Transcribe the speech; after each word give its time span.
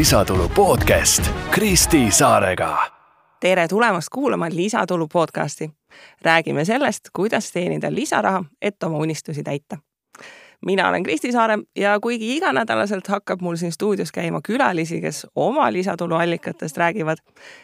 lisatulu 0.00 0.48
podcast 0.48 1.30
Kristi 1.50 2.10
Saarega. 2.10 2.78
tere 3.40 3.68
tulemast 3.68 4.08
kuulama 4.12 4.46
Lisatulu 4.50 5.08
podcasti. 5.08 5.70
räägime 6.22 6.64
sellest, 6.64 7.00
kuidas 7.12 7.52
teenida 7.52 7.94
lisaraha, 7.94 8.44
et 8.62 8.82
oma 8.82 8.98
unistusi 8.98 9.42
täita. 9.42 9.78
mina 10.66 10.88
olen 10.88 11.02
Kristi 11.02 11.32
Saare 11.32 11.58
ja 11.76 12.00
kuigi 12.00 12.36
iganädalaselt 12.36 13.08
hakkab 13.08 13.40
mul 13.40 13.56
siin 13.56 13.72
stuudios 13.72 14.12
käima 14.12 14.40
külalisi, 14.46 15.00
kes 15.00 15.26
oma 15.34 15.72
lisatuluallikatest 15.72 16.76
räägivad, 16.76 17.16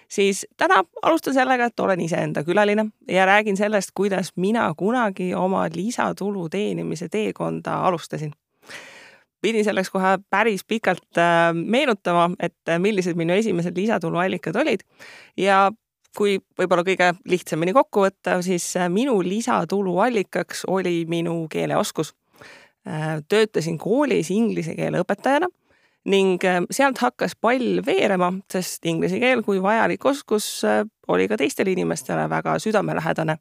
siis 0.08 0.46
täna 0.56 0.84
alustan 1.02 1.34
sellega, 1.34 1.64
et 1.64 1.80
olen 1.80 2.00
iseenda 2.00 2.44
külaline 2.44 2.86
ja 3.08 3.26
räägin 3.26 3.56
sellest, 3.56 3.90
kuidas 3.94 4.32
mina 4.36 4.74
kunagi 4.76 5.34
oma 5.34 5.66
lisatulu 5.74 6.48
teenimise 6.48 7.08
teekonda 7.08 7.80
alustasin 7.80 8.32
pidin 9.40 9.64
selleks 9.64 9.90
kohe 9.92 10.16
päris 10.30 10.64
pikalt 10.68 11.18
äh, 11.18 11.50
meenutama, 11.54 12.30
et 12.40 12.56
äh, 12.68 12.78
millised 12.82 13.18
minu 13.18 13.34
esimesed 13.36 13.76
lisatuluallikad 13.76 14.56
olid 14.62 14.84
ja 15.36 15.66
kui 16.16 16.38
võib-olla 16.58 16.84
kõige 16.86 17.10
lihtsamini 17.28 17.74
kokku 17.76 18.06
võtta, 18.06 18.40
siis 18.42 18.68
äh, 18.80 18.88
minu 18.92 19.18
lisatuluallikaks 19.24 20.64
oli 20.72 21.04
minu 21.08 21.44
keeleoskus. 21.52 22.14
töötasin 23.28 23.78
koolis 23.82 24.28
inglise 24.30 24.76
keele 24.78 25.00
õpetajana 25.02 25.48
ning 26.06 26.42
sealt 26.70 27.00
hakkas 27.02 27.34
pall 27.40 27.80
veerema, 27.86 28.30
sest 28.52 28.84
inglise 28.86 29.18
keel 29.18 29.42
kui 29.42 29.58
vajalik 29.62 30.04
oskus 30.06 30.62
oli 31.08 31.28
ka 31.28 31.36
teistele 31.36 31.72
inimestele 31.72 32.28
väga 32.30 32.58
südamelähedane. 32.58 33.38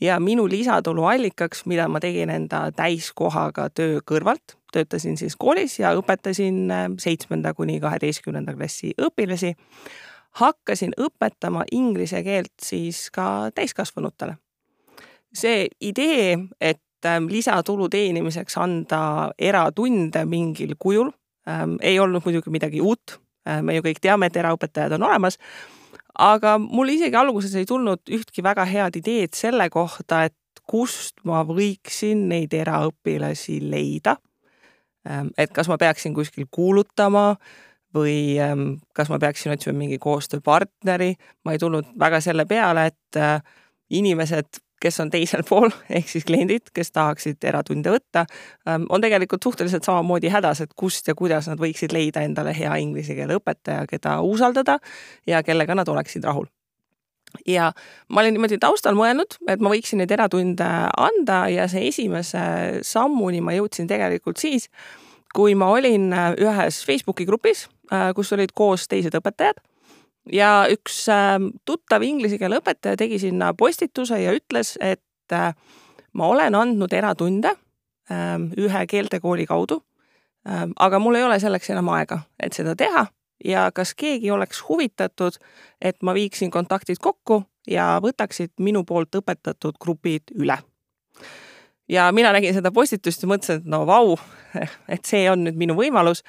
ja 0.00 0.20
minu 0.20 0.48
lisatuluallikaks, 0.48 1.66
mida 1.66 1.88
ma 1.88 2.00
tegin 2.00 2.30
enda 2.30 2.70
täiskohaga 2.76 3.68
töö 3.70 4.00
kõrvalt, 4.10 4.56
töötasin 4.72 5.16
siis 5.16 5.36
koolis 5.36 5.78
ja 5.78 5.92
õpetasin 5.96 6.70
äh, 6.70 6.86
seitsmenda 6.98 7.54
kuni 7.54 7.80
kaheteistkümnenda 7.80 8.54
klassi 8.54 8.94
õpilasi. 9.00 9.54
hakkasin 10.32 10.94
õpetama 11.00 11.64
inglise 11.72 12.22
keelt 12.22 12.52
siis 12.62 13.10
ka 13.10 13.50
täiskasvanutele. 13.54 14.36
see 15.34 15.68
idee, 15.80 16.38
et 16.60 16.80
lisatulu 17.28 17.88
teenimiseks 17.88 18.56
anda 18.56 19.32
eratunde 19.38 20.24
mingil 20.24 20.74
kujul 20.78 21.10
ähm, 21.48 21.76
ei 21.80 21.98
olnud 22.00 22.24
muidugi 22.24 22.50
midagi 22.50 22.80
uut. 22.80 23.18
Äh, 23.48 23.62
me 23.62 23.76
ju 23.76 23.84
kõik 23.86 24.02
teame, 24.02 24.28
et 24.28 24.36
eraõpetajad 24.36 24.98
on 24.98 25.08
olemas. 25.10 25.38
aga 26.18 26.58
mul 26.58 26.92
isegi 26.92 27.16
alguses 27.16 27.54
ei 27.56 27.64
tulnud 27.66 28.10
ühtki 28.12 28.42
väga 28.44 28.64
head 28.68 28.96
ideed 29.00 29.32
selle 29.34 29.70
kohta, 29.70 30.24
et 30.28 30.36
kust 30.68 31.24
ma 31.24 31.40
võiksin 31.44 32.28
neid 32.28 32.52
eraõpilasi 32.54 33.58
leida 33.64 34.18
Ähm, 35.10 35.32
et 35.38 35.50
kas 35.50 35.68
ma 35.68 35.78
peaksin 35.78 36.14
kuskil 36.14 36.46
kuulutama 36.50 37.34
või 37.94 38.38
ähm, 38.40 38.76
kas 38.94 39.10
ma 39.10 39.18
peaksin 39.18 39.52
otsima 39.52 39.74
mingi 39.74 39.98
koostööpartneri, 39.98 41.16
ma 41.44 41.54
ei 41.54 41.58
tulnud 41.58 41.90
väga 41.98 42.20
selle 42.22 42.46
peale, 42.46 42.86
et 42.92 43.18
äh, 43.18 43.42
inimesed, 43.90 44.62
kes 44.82 45.00
on 45.02 45.10
teisel 45.12 45.44
pool, 45.48 45.70
ehk 45.90 46.08
siis 46.10 46.26
kliendid, 46.28 46.72
kes 46.74 46.92
tahaksid 46.94 47.44
eratunde 47.48 47.92
võtta, 47.94 48.24
ähm, 48.68 48.88
on 48.92 49.04
tegelikult 49.04 49.44
suhteliselt 49.44 49.86
samamoodi 49.86 50.32
hädas, 50.32 50.62
et 50.64 50.74
kust 50.78 51.08
ja 51.08 51.16
kuidas 51.18 51.50
nad 51.50 51.60
võiksid 51.62 51.94
leida 51.94 52.24
endale 52.26 52.54
hea 52.56 52.74
inglise 52.82 53.16
keele 53.18 53.38
õpetaja, 53.40 53.86
keda 53.90 54.18
usaldada 54.26 54.78
ja 55.28 55.42
kellega 55.46 55.76
nad 55.78 55.88
oleksid 55.88 56.24
rahul. 56.26 56.50
Ja 57.48 57.70
ma 58.12 58.20
olin 58.20 58.34
niimoodi 58.36 58.58
taustal 58.60 58.96
mõelnud, 58.98 59.38
et 59.48 59.62
ma 59.62 59.70
võiksin 59.72 60.02
neid 60.02 60.10
eratunde 60.12 60.66
anda 61.00 61.46
ja 61.48 61.64
see 61.70 61.86
esimese 61.88 62.42
sammuni 62.84 63.40
ma 63.40 63.54
jõudsin 63.56 63.88
tegelikult 63.88 64.42
siis, 64.42 64.68
kui 65.32 65.54
ma 65.56 65.70
olin 65.72 66.10
ühes 66.12 66.82
Facebooki 66.84 67.24
grupis, 67.24 67.64
kus 68.16 68.34
olid 68.36 68.52
koos 68.52 68.84
teised 68.88 69.16
õpetajad 69.16 69.62
ja 70.30 70.66
üks 70.70 71.06
ähm, 71.12 71.50
tuttav 71.64 72.04
inglise 72.06 72.38
keele 72.38 72.60
õpetaja 72.62 72.98
tegi 73.00 73.18
sinna 73.22 73.52
postituse 73.54 74.20
ja 74.22 74.34
ütles, 74.36 74.76
et 74.80 75.34
äh, 75.34 75.54
ma 76.12 76.28
olen 76.28 76.54
andnud 76.54 76.92
eratunde 76.92 77.54
ähm, 78.10 78.50
ühe 78.58 78.86
keeltekooli 78.86 79.46
kaudu, 79.46 79.82
ähm, 80.48 80.76
aga 80.76 81.00
mul 81.02 81.18
ei 81.18 81.26
ole 81.26 81.40
selleks 81.42 81.72
enam 81.74 81.90
aega, 81.96 82.22
et 82.42 82.54
seda 82.54 82.76
teha 82.78 83.06
ja 83.44 83.70
kas 83.74 83.94
keegi 83.94 84.30
oleks 84.30 84.62
huvitatud, 84.68 85.38
et 85.80 86.02
ma 86.02 86.14
viiksin 86.14 86.50
kontaktid 86.50 87.00
kokku 87.02 87.42
ja 87.68 87.98
võtaksid 88.02 88.52
minu 88.60 88.84
poolt 88.84 89.14
õpetatud 89.18 89.78
grupid 89.80 90.34
üle. 90.34 90.58
ja 91.88 92.12
mina 92.12 92.32
nägin 92.32 92.54
seda 92.54 92.70
postitust 92.72 93.22
ja 93.22 93.28
mõtlesin, 93.28 93.60
et 93.60 93.66
no 93.66 93.86
vau, 93.86 94.16
et 94.94 95.04
see 95.04 95.30
on 95.30 95.44
nüüd 95.44 95.58
minu 95.58 95.74
võimalus. 95.74 96.22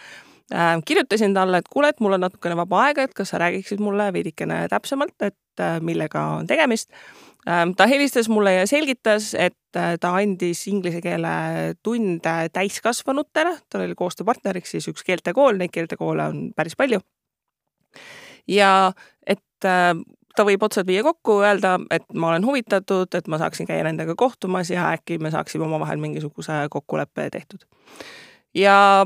Kirjutasin 0.85 1.33
talle, 1.33 1.57
et 1.63 1.69
kuule, 1.71 1.89
et 1.89 1.99
mul 2.03 2.13
on 2.13 2.21
natukene 2.21 2.55
vaba 2.59 2.83
aega, 2.87 3.07
et 3.07 3.13
kas 3.17 3.33
sa 3.33 3.39
räägiksid 3.41 3.81
mulle 3.81 4.11
veidikene 4.13 4.67
täpsemalt, 4.69 5.15
et 5.25 5.61
äh, 5.63 5.79
millega 5.81 6.27
on 6.37 6.47
tegemist 6.47 6.91
Ähm, 7.49 7.73
ta 7.75 7.87
helistas 7.87 8.29
mulle 8.29 8.53
ja 8.53 8.67
selgitas, 8.67 9.33
et 9.35 9.75
äh, 9.75 9.97
ta 9.99 10.13
andis 10.15 10.61
inglise 10.67 11.01
keele 11.03 11.31
tunde 11.83 12.35
täiskasvanutele, 12.55 13.57
tal 13.69 13.83
oli 13.83 13.97
koostööpartneriks 13.99 14.71
siis 14.71 14.87
üks 14.87 15.03
keeltekool, 15.03 15.59
neid 15.59 15.73
keeltekoole 15.75 16.23
on 16.23 16.37
päris 16.55 16.77
palju. 16.79 17.01
ja 18.47 18.93
et 19.27 19.67
äh, 19.67 19.91
ta 20.35 20.45
võib 20.47 20.63
otsad 20.63 20.87
viia 20.87 21.03
kokku, 21.03 21.41
öelda, 21.43 21.75
et 21.91 22.07
ma 22.13 22.29
olen 22.31 22.47
huvitatud, 22.47 23.11
et 23.11 23.27
ma 23.27 23.41
saaksin 23.41 23.67
käia 23.67 23.83
nendega 23.83 24.15
kohtumas 24.15 24.71
ja 24.71 24.87
äkki 24.95 25.19
me 25.19 25.31
saaksime 25.31 25.67
omavahel 25.67 25.99
mingisuguse 25.99 26.63
kokkuleppe 26.69 27.27
tehtud. 27.29 27.67
ja 28.55 29.05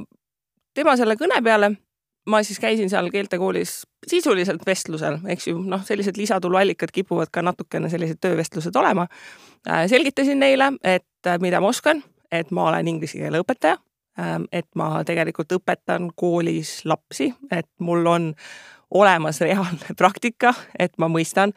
tema 0.78 0.94
selle 1.00 1.18
kõne 1.18 1.42
peale 1.44 1.74
ma 2.28 2.44
siis 2.44 2.60
käisin 2.60 2.90
seal 2.90 3.10
keeltekoolis 3.12 3.82
sisuliselt 4.08 4.66
vestlusel, 4.66 5.20
eks 5.32 5.48
ju, 5.48 5.60
noh, 5.64 5.84
sellised 5.86 6.18
lisatuluallikad 6.20 6.92
kipuvad 6.94 7.32
ka 7.32 7.42
natukene 7.42 7.90
sellised 7.90 8.20
töövestlused 8.22 8.76
olema. 8.76 9.08
Äh, 9.70 9.86
selgitasin 9.88 10.40
neile, 10.40 10.74
et 10.84 11.28
äh, 11.28 11.40
mida 11.40 11.62
ma 11.64 11.72
oskan, 11.72 12.04
et 12.32 12.52
ma 12.52 12.68
olen 12.70 12.88
inglise 12.88 13.20
keele 13.22 13.42
õpetaja, 13.44 13.80
ähm, 14.20 14.48
et 14.52 14.68
ma 14.76 15.04
tegelikult 15.08 15.56
õpetan 15.60 16.12
koolis 16.16 16.82
lapsi, 16.86 17.32
et 17.52 17.70
mul 17.80 18.06
on 18.06 18.34
olemas 18.92 19.42
reaalne 19.42 19.96
praktika, 20.02 20.54
et 20.80 20.98
ma 21.00 21.10
mõistan, 21.12 21.56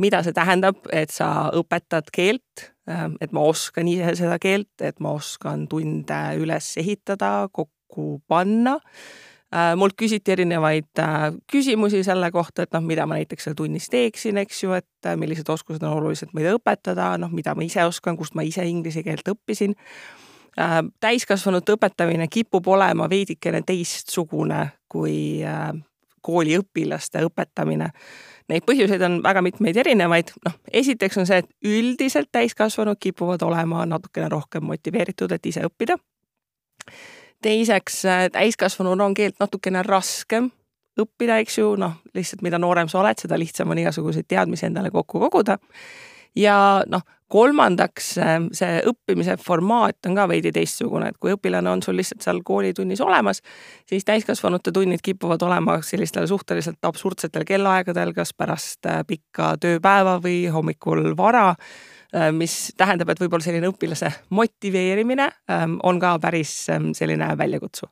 mida 0.00 0.22
see 0.24 0.36
tähendab, 0.36 0.84
et 0.92 1.12
sa 1.12 1.48
õpetad 1.56 2.12
keelt, 2.12 2.70
ähm, 2.88 3.16
et 3.20 3.32
ma 3.32 3.48
oskan 3.48 3.88
ise 3.88 4.18
seda 4.20 4.38
keelt, 4.40 4.72
et 4.84 5.00
ma 5.00 5.16
oskan 5.16 5.68
tunde 5.68 6.22
üles 6.40 6.74
ehitada, 6.80 7.48
kokku 7.52 7.79
panna 8.28 8.78
Äh, 9.50 9.72
mult 9.74 9.96
küsiti 9.98 10.30
erinevaid 10.30 10.98
äh, 11.02 11.32
küsimusi 11.50 12.04
selle 12.06 12.28
kohta, 12.30 12.62
et 12.62 12.74
noh, 12.76 12.84
mida 12.86 13.02
ma 13.10 13.16
näiteks 13.18 13.48
seal 13.48 13.56
tunnis 13.58 13.88
teeksin, 13.90 14.38
eks 14.44 14.62
ju, 14.62 14.76
et 14.78 15.08
äh, 15.10 15.16
millised 15.18 15.48
oskused 15.50 15.82
on 15.82 15.96
olulised, 15.96 16.30
mida 16.38 16.52
õpetada, 16.54 17.08
noh, 17.18 17.32
mida 17.34 17.56
ma 17.58 17.66
ise 17.66 17.82
oskan, 17.82 18.14
kust 18.14 18.36
ma 18.38 18.46
ise 18.46 18.62
inglise 18.66 19.02
keelt 19.02 19.26
õppisin. 19.34 19.74
täiskasvanute 21.00 21.72
õpetamine 21.76 22.26
kipub 22.30 22.66
olema 22.68 23.06
veidikene 23.08 23.62
teistsugune 23.62 24.64
kui 24.90 25.40
kooliõpilaste 26.26 27.22
õpetamine. 27.24 27.92
Neid 28.50 28.66
põhjuseid 28.66 29.02
on 29.06 29.20
väga 29.22 29.42
mitmeid 29.46 29.78
erinevaid, 29.78 30.34
noh, 30.44 30.58
esiteks 30.82 31.18
on 31.22 31.26
see, 31.26 31.38
et 31.42 31.50
üldiselt 31.64 32.30
täiskasvanud 32.32 32.98
kipuvad 33.00 33.42
olema 33.46 33.86
natukene 33.86 34.28
rohkem 34.28 34.66
motiveeritud, 34.66 35.32
et 35.32 35.46
ise 35.46 35.64
õppida 35.66 35.98
teiseks, 37.42 38.04
äh, 38.04 38.24
täiskasvanul 38.32 39.00
on 39.00 39.14
keelt 39.14 39.38
natukene 39.40 39.82
raskem 39.86 40.50
õppida, 41.00 41.38
eks 41.40 41.58
ju, 41.58 41.74
noh, 41.80 42.00
lihtsalt 42.16 42.42
mida 42.44 42.58
noorem 42.60 42.88
sa 42.90 43.00
oled, 43.00 43.20
seda 43.20 43.38
lihtsam 43.40 43.70
on 43.70 43.80
igasuguseid 43.80 44.28
teadmisi 44.28 44.68
endale 44.68 44.90
kokku 44.90 45.20
koguda. 45.22 45.58
ja 46.36 46.82
noh, 46.86 47.02
kolmandaks, 47.30 48.10
äh, 48.18 48.36
see 48.52 48.80
õppimise 48.90 49.36
formaat 49.38 50.06
on 50.06 50.16
ka 50.18 50.26
veidi 50.30 50.52
teistsugune, 50.54 51.10
et 51.10 51.18
kui 51.18 51.32
õpilane 51.34 51.70
on 51.70 51.82
sul 51.82 51.96
lihtsalt 51.98 52.22
seal 52.26 52.42
koolitunnis 52.46 53.00
olemas, 53.00 53.42
siis 53.88 54.04
täiskasvanute 54.04 54.72
tunnid 54.74 55.02
kipuvad 55.02 55.42
olema 55.46 55.78
sellistel 55.86 56.26
suhteliselt 56.30 56.82
absurdsetel 56.82 57.46
kellaaegadel, 57.46 58.12
kas 58.14 58.34
pärast 58.34 58.86
äh, 58.86 59.02
pikka 59.06 59.54
tööpäeva 59.62 60.18
või 60.22 60.42
hommikul 60.52 61.14
vara 61.16 61.54
mis 62.34 62.72
tähendab, 62.78 63.12
et 63.12 63.20
võib-olla 63.22 63.44
selline 63.44 63.70
õpilase 63.70 64.10
motiveerimine 64.34 65.28
ähm, 65.50 65.76
on 65.86 66.00
ka 66.02 66.16
päris 66.22 66.52
ähm, 66.72 66.90
selline 66.96 67.28
väljakutsuv. 67.38 67.90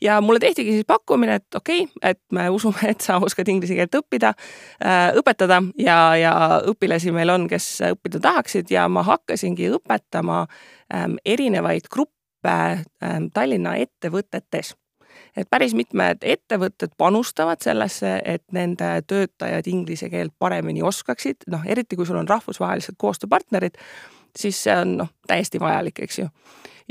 ja 0.00 0.20
mulle 0.20 0.38
tehtigi 0.38 0.72
siis 0.76 0.86
pakkumine, 0.86 1.38
et 1.40 1.54
okei 1.54 1.84
okay,, 1.84 2.10
et 2.10 2.20
me 2.32 2.48
usume, 2.50 2.90
et 2.92 3.00
sa 3.00 3.16
oskad 3.24 3.48
inglise 3.48 3.78
keelt 3.78 3.94
õppida, 4.00 4.34
äh, 4.84 5.12
õpetada 5.16 5.62
ja, 5.80 5.98
ja 6.16 6.34
õpilasi 6.68 7.12
meil 7.14 7.32
on, 7.32 7.48
kes 7.48 7.70
õppida 7.92 8.20
tahaksid 8.20 8.70
ja 8.70 8.88
ma 8.88 9.06
hakkasingi 9.06 9.70
õpetama 9.78 10.44
ähm, 10.94 11.16
erinevaid 11.24 11.88
gruppe 11.88 12.14
Tallinna 13.34 13.72
ettevõtetes 13.82 14.76
et 15.36 15.48
päris 15.50 15.74
mitmed 15.74 16.22
ettevõtted 16.22 16.94
panustavad 16.98 17.62
sellesse, 17.64 18.18
et 18.24 18.44
nende 18.52 18.90
töötajad 19.06 19.66
inglise 19.70 20.10
keelt 20.12 20.34
paremini 20.38 20.82
oskaksid, 20.82 21.48
noh, 21.52 21.64
eriti 21.66 21.96
kui 21.96 22.06
sul 22.06 22.20
on 22.20 22.28
rahvusvahelised 22.28 22.98
koostööpartnerid, 22.98 23.78
siis 24.36 24.62
see 24.64 24.74
on 24.76 24.96
noh, 25.02 25.12
täiesti 25.28 25.60
vajalik, 25.60 26.02
eks 26.06 26.18
ju. 26.18 26.28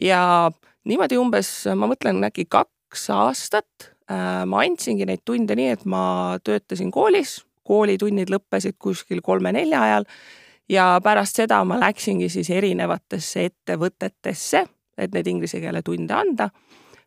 ja 0.01 0.21
niimoodi 0.87 1.19
umbes, 1.19 1.51
ma 1.75 1.89
mõtlen 1.89 2.23
äkki 2.29 2.47
kaks 2.49 3.09
aastat 3.13 3.91
äh, 4.11 4.43
ma 4.45 4.63
andsingi 4.65 5.07
neid 5.07 5.25
tunde 5.25 5.55
nii, 5.57 5.75
et 5.77 5.85
ma 5.85 6.01
töötasin 6.43 6.91
koolis, 6.91 7.41
koolitunnid 7.67 8.31
lõppesid 8.31 8.77
kuskil 8.79 9.21
kolme-nelja 9.23 9.81
ajal 9.83 10.05
ja 10.69 10.87
pärast 11.03 11.39
seda 11.41 11.61
ma 11.67 11.79
läksingi 11.79 12.29
siis 12.31 12.49
erinevatesse 12.53 13.47
ettevõtetesse, 13.49 14.63
et 14.97 15.13
neid 15.13 15.27
inglise 15.27 15.61
keele 15.63 15.83
tunde 15.85 16.13
anda. 16.13 16.49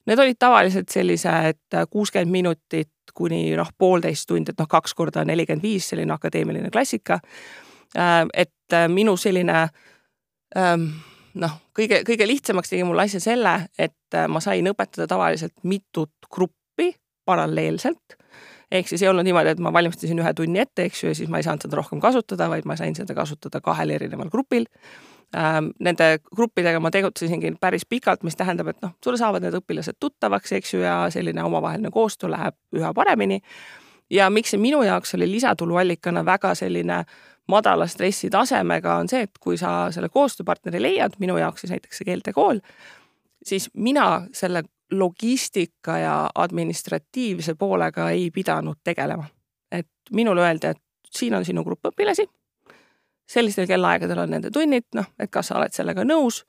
Need 0.09 0.19
olid 0.19 0.39
tavaliselt 0.39 0.89
sellised 0.89 1.77
kuuskümmend 1.91 2.33
minutit 2.33 2.91
kuni 3.15 3.57
noh, 3.59 3.69
poolteist 3.79 4.29
tundi, 4.31 4.55
et 4.55 4.61
noh, 4.61 4.69
kaks 4.71 4.95
korda 4.97 5.25
nelikümmend 5.29 5.65
viis, 5.65 5.91
selline 5.91 6.15
akadeemiline 6.15 6.71
klassika. 6.73 7.21
Äh, 7.99 8.25
et 8.47 8.77
äh, 8.77 8.89
minu 8.89 9.17
selline 9.19 9.67
ähm, 10.57 10.87
noh, 11.35 11.59
kõige, 11.77 12.03
kõige 12.07 12.27
lihtsamaks 12.29 12.73
tegi 12.73 12.87
mul 12.87 13.03
asja 13.03 13.21
selle, 13.23 13.57
et 13.79 14.17
äh, 14.17 14.29
ma 14.31 14.43
sain 14.45 14.67
õpetada 14.71 15.09
tavaliselt 15.11 15.57
mitut 15.63 16.31
gruppi 16.31 16.95
paralleelselt. 17.27 18.17
ehk 18.71 18.89
siis 18.89 19.03
ei 19.03 19.09
olnud 19.11 19.27
niimoodi, 19.27 19.51
et 19.51 19.63
ma 19.63 19.73
valmistasin 19.75 20.19
ühe 20.23 20.33
tunni 20.35 20.61
ette, 20.63 20.85
eks 20.87 21.03
ju, 21.03 21.11
ja 21.11 21.19
siis 21.19 21.31
ma 21.31 21.41
ei 21.41 21.47
saanud 21.47 21.67
seda 21.67 21.79
rohkem 21.81 22.01
kasutada, 22.01 22.47
vaid 22.51 22.69
ma 22.71 22.77
sain 22.79 22.95
seda 22.95 23.15
kasutada 23.19 23.61
kahel 23.61 23.91
erineval 23.91 24.31
grupil. 24.31 24.69
Nende 25.31 26.07
gruppidega 26.35 26.81
ma 26.83 26.91
tegutsesingi 26.91 27.53
päris 27.61 27.85
pikalt, 27.87 28.25
mis 28.27 28.35
tähendab, 28.37 28.73
et 28.73 28.81
noh, 28.83 28.97
sulle 29.05 29.19
saavad 29.19 29.45
need 29.45 29.55
õpilased 29.55 30.01
tuttavaks, 30.03 30.57
eks 30.59 30.75
ju, 30.75 30.81
ja 30.83 31.05
selline 31.15 31.45
omavaheline 31.47 31.93
koostöö 31.95 32.33
läheb 32.33 32.57
üha 32.75 32.91
paremini. 32.95 33.41
ja 34.11 34.31
miks 34.31 34.51
see 34.51 34.59
minu 34.59 34.83
jaoks 34.83 35.15
oli 35.15 35.31
lisatuluallikana 35.31 36.25
väga 36.27 36.55
selline 36.55 37.05
madala 37.47 37.87
stressi 37.87 38.31
tasemega, 38.31 38.97
on 38.97 39.09
see, 39.09 39.23
et 39.23 39.39
kui 39.41 39.57
sa 39.59 39.91
selle 39.95 40.09
koostööpartneri 40.09 40.83
leiad, 40.83 41.15
minu 41.23 41.39
jaoks 41.39 41.65
siis 41.65 41.77
näiteks 41.77 42.03
see 42.03 42.11
keeltekool, 42.11 42.59
siis 43.47 43.71
mina 43.75 44.27
selle 44.33 44.65
logistika 44.91 45.99
ja 45.99 46.15
administratiivse 46.35 47.55
poolega 47.55 48.11
ei 48.11 48.31
pidanud 48.31 48.83
tegelema. 48.85 49.25
et 49.71 49.87
minule 50.11 50.43
öeldi, 50.43 50.67
et 50.67 50.83
siin 51.11 51.35
on 51.35 51.45
sinu 51.45 51.63
grupp 51.65 51.87
õpilasi, 51.93 52.27
sellistel 53.31 53.69
kellaaegadel 53.71 54.25
on 54.25 54.33
nende 54.35 54.51
tunnid, 54.51 54.89
noh, 54.95 55.07
et 55.19 55.31
kas 55.31 55.51
sa 55.51 55.59
oled 55.61 55.75
sellega 55.75 56.05
nõus 56.07 56.43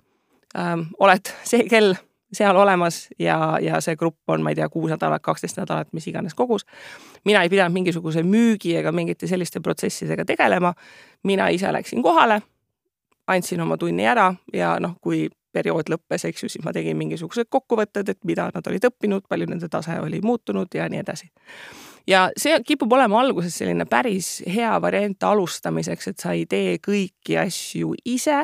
ähm,, 0.58 0.90
oled 1.00 1.30
see 1.48 1.68
kell 1.70 1.94
seal 2.34 2.56
olemas 2.56 3.08
ja, 3.20 3.58
ja 3.62 3.82
see 3.84 3.96
grupp 4.00 4.30
on, 4.32 4.44
ma 4.44 4.54
ei 4.54 4.56
tea, 4.56 4.70
kuus 4.72 4.92
nädalat, 4.92 5.22
kaksteist 5.24 5.60
nädalat, 5.60 5.92
mis 5.94 6.08
iganes 6.08 6.34
kogus. 6.34 6.66
mina 7.26 7.44
ei 7.44 7.50
pidanud 7.50 7.74
mingisuguse 7.74 8.24
müügi 8.24 8.76
ega 8.80 8.92
mingite 8.92 9.28
selliste 9.28 9.60
protsessidega 9.60 10.26
tegelema. 10.26 10.74
mina 11.24 11.48
ise 11.48 11.74
läksin 11.74 12.04
kohale, 12.04 12.42
andsin 13.28 13.62
oma 13.62 13.78
tunni 13.78 14.08
ära 14.08 14.34
ja 14.54 14.78
noh, 14.80 14.96
kui 15.02 15.30
periood 15.52 15.90
lõppes, 15.92 16.26
eks 16.26 16.44
ju, 16.44 16.50
siis 16.50 16.64
ma 16.64 16.72
tegin 16.72 16.98
mingisugused 16.98 17.50
kokkuvõtted, 17.50 18.10
et 18.10 18.24
mida 18.24 18.50
nad 18.56 18.68
olid 18.68 18.88
õppinud, 18.88 19.28
palju 19.28 19.50
nende 19.52 19.68
tase 19.70 20.00
oli 20.00 20.22
muutunud 20.24 20.72
ja 20.74 20.88
nii 20.90 21.04
edasi 21.04 21.28
ja 22.08 22.28
see 22.40 22.56
kipub 22.66 22.94
olema 22.94 23.20
alguses 23.22 23.56
selline 23.58 23.86
päris 23.90 24.42
hea 24.50 24.72
variant 24.82 25.24
alustamiseks, 25.24 26.12
et 26.12 26.24
sa 26.24 26.34
ei 26.38 26.46
tee 26.50 26.78
kõiki 26.84 27.38
asju 27.42 27.94
ise, 28.06 28.44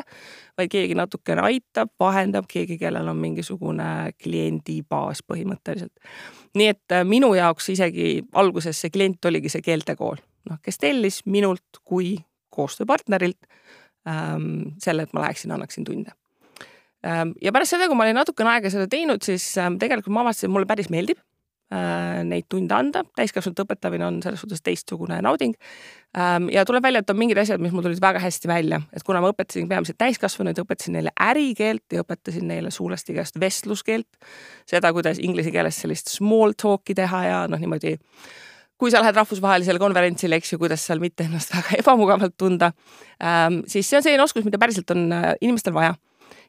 vaid 0.57 0.71
keegi 0.73 0.97
natukene 0.97 1.43
aitab, 1.47 1.91
vahendab, 1.99 2.47
keegi, 2.49 2.79
kellel 2.81 3.09
on 3.11 3.19
mingisugune 3.21 4.13
kliendibaas 4.23 5.23
põhimõtteliselt. 5.27 5.93
nii 6.57 6.69
et 6.73 6.95
äh, 6.95 7.05
minu 7.05 7.33
jaoks 7.37 7.69
isegi 7.69 8.23
alguses 8.33 8.79
see 8.81 8.93
klient 8.93 9.25
oligi 9.25 9.49
see 9.53 9.61
keeltekool, 9.65 10.17
noh, 10.49 10.61
kes 10.63 10.81
tellis 10.81 11.21
minult 11.25 11.81
kui 11.83 12.15
koostööpartnerilt 12.53 13.49
ähm, 14.09 14.77
selle, 14.81 15.05
et 15.05 15.13
ma 15.13 15.27
läheksin, 15.27 15.53
annaksin 15.53 15.85
tunde. 15.85 16.15
Ähm, 17.05 17.35
ja 17.41 17.53
pärast 17.53 17.75
seda, 17.75 17.85
kui 17.87 17.97
ma 17.97 18.07
olin 18.07 18.17
natukene 18.17 18.55
aega 18.55 18.71
seda 18.73 18.87
teinud, 18.89 19.21
siis 19.25 19.45
ähm, 19.61 19.77
tegelikult 19.81 20.15
ma 20.15 20.25
avastasin, 20.25 20.53
mulle 20.53 20.69
päris 20.69 20.89
meeldib 20.89 21.21
neid 21.67 22.45
tunde 22.47 22.71
anda, 22.71 23.01
täiskasvanute 23.17 23.65
õpetamine 23.65 24.05
on 24.07 24.21
selles 24.23 24.39
suhtes 24.39 24.61
teistsugune 24.63 25.17
nauding. 25.23 25.51
Ähm, 26.17 26.47
ja 26.53 26.63
tuleb 26.65 26.85
välja, 26.85 27.01
et 27.03 27.09
on 27.11 27.17
mingid 27.19 27.37
asjad, 27.41 27.59
mis 27.59 27.73
mul 27.75 27.83
tulid 27.83 27.99
väga 28.01 28.21
hästi 28.23 28.47
välja, 28.47 28.79
et 28.95 29.03
kuna 29.03 29.19
ma 29.21 29.33
õpetasin 29.33 29.67
peamiselt 29.67 29.99
täiskasvanuid, 29.99 30.61
õpetasin 30.63 30.95
neile 30.95 31.11
ärikeelt 31.19 31.97
ja 31.97 32.05
õpetasin 32.05 32.47
neile 32.47 32.71
suulest 32.71 33.11
igast 33.11 33.35
vestluskeelt, 33.39 34.07
seda, 34.69 34.93
kuidas 34.95 35.19
inglise 35.19 35.51
keeles 35.51 35.81
sellist 35.83 36.13
small 36.15 36.55
talk'i 36.55 36.95
teha 36.95 37.23
ja 37.27 37.43
noh, 37.51 37.59
niimoodi 37.59 37.97
kui 38.77 38.93
sa 38.93 39.01
lähed 39.01 39.17
rahvusvahelisele 39.17 39.81
konverentsile, 39.81 40.37
eks 40.37 40.53
ju, 40.53 40.59
kuidas 40.61 40.83
seal 40.87 41.01
mitte 41.03 41.25
ennast 41.27 41.51
väga 41.57 41.81
ebamugavalt 41.81 42.37
tunda, 42.39 42.71
ähm, 43.19 43.63
siis 43.67 43.89
see 43.89 43.99
on 43.99 44.05
selline 44.07 44.23
oskus, 44.23 44.47
mida 44.47 44.61
päriselt 44.61 44.95
on 44.95 45.09
äh, 45.11 45.33
inimestel 45.41 45.75
vaja 45.75 45.97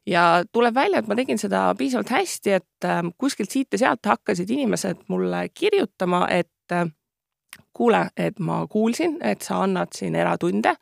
ja 0.08 0.44
tuleb 0.52 0.74
välja, 0.74 0.98
et 0.98 1.08
ma 1.08 1.16
tegin 1.18 1.38
seda 1.40 1.68
piisavalt 1.78 2.10
hästi, 2.10 2.52
et 2.60 2.88
ähm, 2.88 3.12
kuskilt 3.18 3.52
siit 3.52 3.72
ja 3.72 3.82
sealt 3.84 4.06
hakkasid 4.06 4.50
inimesed 4.50 5.04
mulle 5.08 5.48
kirjutama, 5.54 6.26
et 6.30 6.72
äh, 6.72 6.88
kuule, 7.72 8.08
et 8.16 8.38
ma 8.38 8.66
kuulsin, 8.66 9.18
et 9.22 9.42
sa 9.42 9.62
annad 9.62 9.92
siin 9.96 10.16
eratunde, 10.16 10.74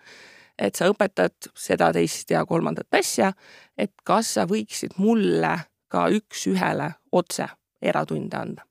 et 0.58 0.74
sa 0.74 0.88
õpetad 0.90 1.50
seda, 1.58 1.90
teist 1.92 2.30
ja 2.30 2.44
kolmandat 2.46 2.94
asja, 2.96 3.32
et 3.78 3.92
kas 4.04 4.34
sa 4.38 4.46
võiksid 4.48 4.96
mulle 5.02 5.56
ka 5.92 6.06
üks-ühele 6.14 6.90
otse 7.12 7.48
eratunde 7.82 8.36
anda. 8.36 8.62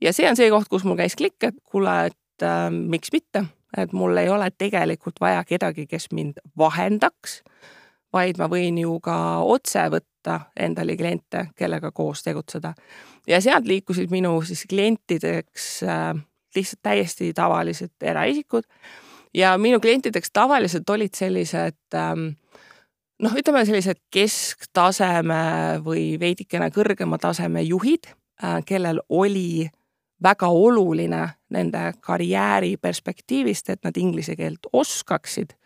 ja 0.00 0.12
see 0.12 0.28
on 0.28 0.36
see 0.36 0.50
koht, 0.50 0.68
kus 0.68 0.84
mul 0.84 0.98
käis 0.98 1.16
klikk, 1.16 1.44
et 1.44 1.60
kuule, 1.64 2.06
et 2.08 2.46
äh, 2.46 2.70
miks 2.72 3.12
mitte, 3.12 3.44
et 3.76 3.92
mul 3.92 4.16
ei 4.16 4.28
ole 4.28 4.50
tegelikult 4.50 5.20
vaja 5.20 5.44
kedagi, 5.44 5.86
kes 5.86 6.10
mind 6.12 6.40
vahendaks 6.58 7.42
vaid 8.12 8.38
ma 8.38 8.48
võin 8.50 8.78
ju 8.82 8.98
ka 9.00 9.16
otse 9.44 9.86
võtta 9.92 10.38
endale 10.56 10.96
kliente, 10.96 11.48
kellega 11.56 11.90
koos 11.92 12.22
tegutseda. 12.22 12.74
ja 13.26 13.40
sealt 13.40 13.66
liikusid 13.66 14.10
minu 14.10 14.40
siis 14.42 14.66
klientideks 14.68 15.82
äh, 15.82 16.14
lihtsalt 16.56 16.82
täiesti 16.82 17.32
tavalised 17.32 17.94
eraisikud 18.02 18.64
ja 19.34 19.56
minu 19.58 19.80
klientideks 19.80 20.30
tavaliselt 20.32 20.90
olid 20.90 21.14
sellised 21.14 21.94
ähm, 21.94 22.32
noh, 23.22 23.36
ütleme 23.38 23.64
sellised 23.66 24.02
kesktaseme 24.12 25.44
või 25.84 26.18
veidikene 26.20 26.70
kõrgema 26.74 27.18
taseme 27.18 27.62
juhid 27.62 28.10
äh,, 28.10 28.60
kellel 28.66 29.00
oli 29.08 29.68
väga 30.22 30.48
oluline 30.48 31.22
nende 31.50 31.92
karjääri 32.00 32.76
perspektiivist, 32.76 33.70
et 33.70 33.82
nad 33.84 33.96
inglise 33.96 34.36
keelt 34.36 34.68
oskaksid 34.72 35.56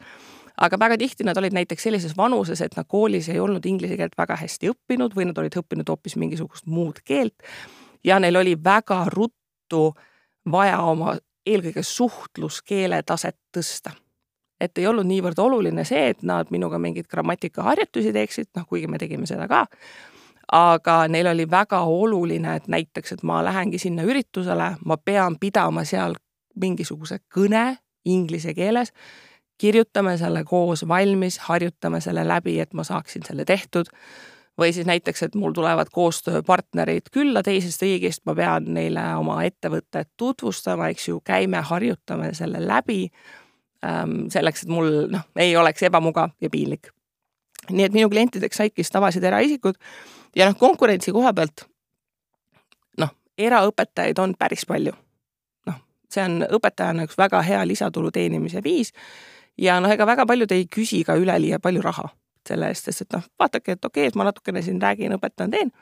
aga 0.61 0.79
väga 0.79 0.99
tihti 0.99 1.25
nad 1.25 1.37
olid 1.37 1.53
näiteks 1.53 1.83
sellises 1.83 2.17
vanuses, 2.17 2.61
et 2.61 2.77
nad 2.77 2.87
koolis 2.89 3.29
ei 3.29 3.41
olnud 3.41 3.67
inglise 3.67 3.97
keelt 3.97 4.17
väga 4.19 4.37
hästi 4.41 4.71
õppinud 4.73 5.17
või 5.17 5.29
nad 5.29 5.39
olid 5.39 5.59
õppinud 5.61 5.89
hoopis 5.89 6.17
mingisugust 6.17 6.67
muud 6.67 7.03
keelt. 7.05 7.35
ja 8.05 8.19
neil 8.19 8.37
oli 8.37 8.57
väga 8.65 9.05
ruttu 9.13 9.95
vaja 10.51 10.81
oma 10.81 11.17
eelkõige 11.47 11.83
suhtluskeele 11.83 13.03
taset 13.03 13.37
tõsta. 13.57 13.91
et 14.61 14.79
ei 14.79 14.87
olnud 14.87 15.07
niivõrd 15.07 15.39
oluline 15.39 15.85
see, 15.85 16.09
et 16.09 16.23
nad 16.23 16.51
minuga 16.51 16.79
mingeid 16.79 17.07
grammatikaharjutusi 17.07 18.13
teeksid, 18.13 18.49
noh, 18.57 18.67
kuigi 18.67 18.87
me 18.87 18.99
tegime 18.99 19.27
seda 19.27 19.49
ka 19.49 19.67
aga 20.53 21.09
neil 21.09 21.27
oli 21.27 21.51
väga 21.51 21.81
oluline, 21.81 22.57
et 22.57 22.69
näiteks, 22.69 23.13
et 23.13 23.23
ma 23.23 23.45
lähengi 23.45 23.79
sinna 23.79 24.03
üritusele, 24.07 24.77
ma 24.85 24.97
pean 24.97 25.37
pidama 25.41 25.85
seal 25.85 26.15
mingisuguse 26.61 27.19
kõne 27.35 27.77
inglise 28.05 28.55
keeles 28.55 28.93
kirjutame 29.59 30.17
selle 30.19 30.45
koos 30.45 30.89
valmis, 30.89 31.39
harjutame 31.39 32.01
selle 32.01 32.29
läbi, 32.29 32.61
et 32.61 32.75
ma 32.75 32.85
saaksin 32.85 33.23
selle 33.27 33.45
tehtud. 33.45 33.87
või 34.61 34.73
siis 34.73 34.87
näiteks, 34.89 35.23
et 35.23 35.35
mul 35.37 35.53
tulevad 35.53 35.91
koostööpartnerid 35.93 37.11
külla 37.13 37.43
teisest 37.45 37.83
riigist, 37.83 38.23
ma 38.25 38.35
pean 38.35 38.71
neile 38.75 39.03
oma 39.17 39.43
ettevõtet 39.45 40.09
tutvustama, 40.17 40.89
eks 40.89 41.09
ju, 41.09 41.21
käime, 41.21 41.61
harjutame 41.61 42.31
selle 42.35 42.63
läbi. 42.67 43.11
Ähm, 43.85 44.31
selleks, 44.33 44.63
et 44.63 44.73
mul 44.73 44.89
noh, 45.13 45.27
ei 45.37 45.57
oleks 45.57 45.83
ebamugav 45.83 46.31
ja 46.41 46.51
piinlik. 46.51 46.89
nii 47.71 47.85
et 47.85 47.93
minu 47.93 48.09
klientideks 48.09 48.57
saidki 48.57 48.83
siis 48.83 48.91
tavalised 48.95 49.25
eraisikud 49.25 49.75
ja 50.37 50.47
noh, 50.47 50.57
konkurentsi 50.57 51.13
koha 51.13 51.33
pealt 51.35 51.67
noh, 52.99 53.11
eraõpetajaid 53.39 54.19
on 54.19 54.35
päris 54.39 54.65
palju. 54.67 54.93
noh, 55.67 55.81
see 56.09 56.25
on 56.25 56.47
õpetajana 56.59 57.05
üks 57.05 57.19
väga 57.19 57.43
hea 57.43 57.67
lisatulu 57.67 58.11
teenimise 58.11 58.63
viis 58.65 58.93
ja 59.59 59.81
noh, 59.81 59.91
ega 59.93 60.07
väga 60.07 60.27
paljud 60.27 60.53
ei 60.53 60.67
küsi 60.71 61.03
ka 61.05 61.17
üleliia 61.17 61.61
palju 61.63 61.83
raha 61.83 62.09
selle 62.47 62.69
eest, 62.71 62.87
sest 62.87 63.07
et 63.07 63.17
noh, 63.17 63.25
vaadake, 63.39 63.75
et 63.75 63.85
okei 63.85 64.05
okay,, 64.05 64.13
et 64.13 64.19
ma 64.19 64.27
natukene 64.29 64.63
siin 64.63 64.81
räägin, 64.83 65.17
õpetan, 65.17 65.51
teen. 65.51 65.73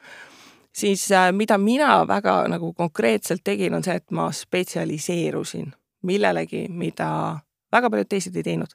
siis 0.72 1.06
äh, 1.12 1.32
mida 1.32 1.58
mina 1.58 2.06
väga 2.08 2.44
nagu 2.48 2.72
konkreetselt 2.72 3.44
tegin, 3.44 3.74
on 3.74 3.84
see, 3.84 3.96
et 4.00 4.10
ma 4.10 4.30
spetsialiseerusin 4.32 5.72
millelegi, 6.04 6.66
mida 6.68 7.10
väga 7.72 7.90
paljud 7.90 8.08
teised 8.08 8.36
ei 8.36 8.46
teinud. 8.46 8.72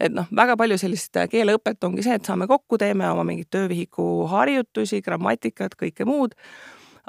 et 0.00 0.12
noh, 0.12 0.26
väga 0.36 0.56
palju 0.56 0.78
sellist 0.78 1.16
keeleõpet 1.30 1.84
ongi 1.84 2.02
see, 2.02 2.16
et 2.18 2.26
saame 2.26 2.46
kokku, 2.50 2.78
teeme 2.78 3.08
oma 3.10 3.24
mingeid 3.24 3.50
töövihiku 3.54 4.26
harjutusi, 4.32 5.02
grammatikat, 5.02 5.76
kõike 5.78 6.04
muud. 6.08 6.34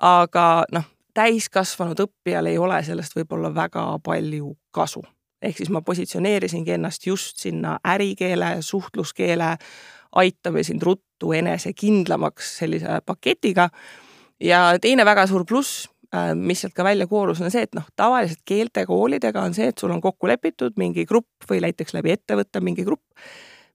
aga 0.01 0.63
noh, 0.71 0.87
täiskasvanud 1.13 1.99
õppijal 2.07 2.47
ei 2.49 2.57
ole 2.57 2.79
sellest 2.83 3.15
võib-olla 3.15 3.53
väga 3.55 3.85
palju 4.03 4.55
kasu 4.71 5.03
ehk 5.43 5.57
siis 5.59 5.71
ma 5.73 5.81
positsioneerisingi 5.85 6.77
ennast 6.77 7.07
just 7.07 7.41
sinna 7.43 7.77
ärikeele, 7.87 8.55
suhtluskeele, 8.61 9.55
aitame 10.15 10.63
sind 10.63 10.81
ruttu 10.81 11.31
enesekindlamaks 11.31 12.57
sellise 12.61 13.01
paketiga. 13.05 13.69
ja 14.39 14.77
teine 14.81 15.05
väga 15.05 15.27
suur 15.27 15.45
pluss, 15.45 15.89
äh, 16.15 16.33
mis 16.35 16.61
sealt 16.61 16.73
ka 16.73 16.83
välja 16.83 17.07
koorus, 17.07 17.41
on 17.41 17.51
see, 17.51 17.63
et 17.63 17.75
noh, 17.75 17.85
tavaliselt 17.95 18.41
keeltekoolidega 18.45 19.41
on 19.41 19.53
see, 19.53 19.67
et 19.71 19.77
sul 19.77 19.91
on 19.91 20.01
kokku 20.01 20.27
lepitud 20.27 20.77
mingi 20.77 21.05
grupp 21.05 21.49
või 21.49 21.61
näiteks 21.63 21.93
läbi 21.93 22.15
ettevõtte 22.15 22.61
mingi 22.61 22.85
grupp, 22.87 23.05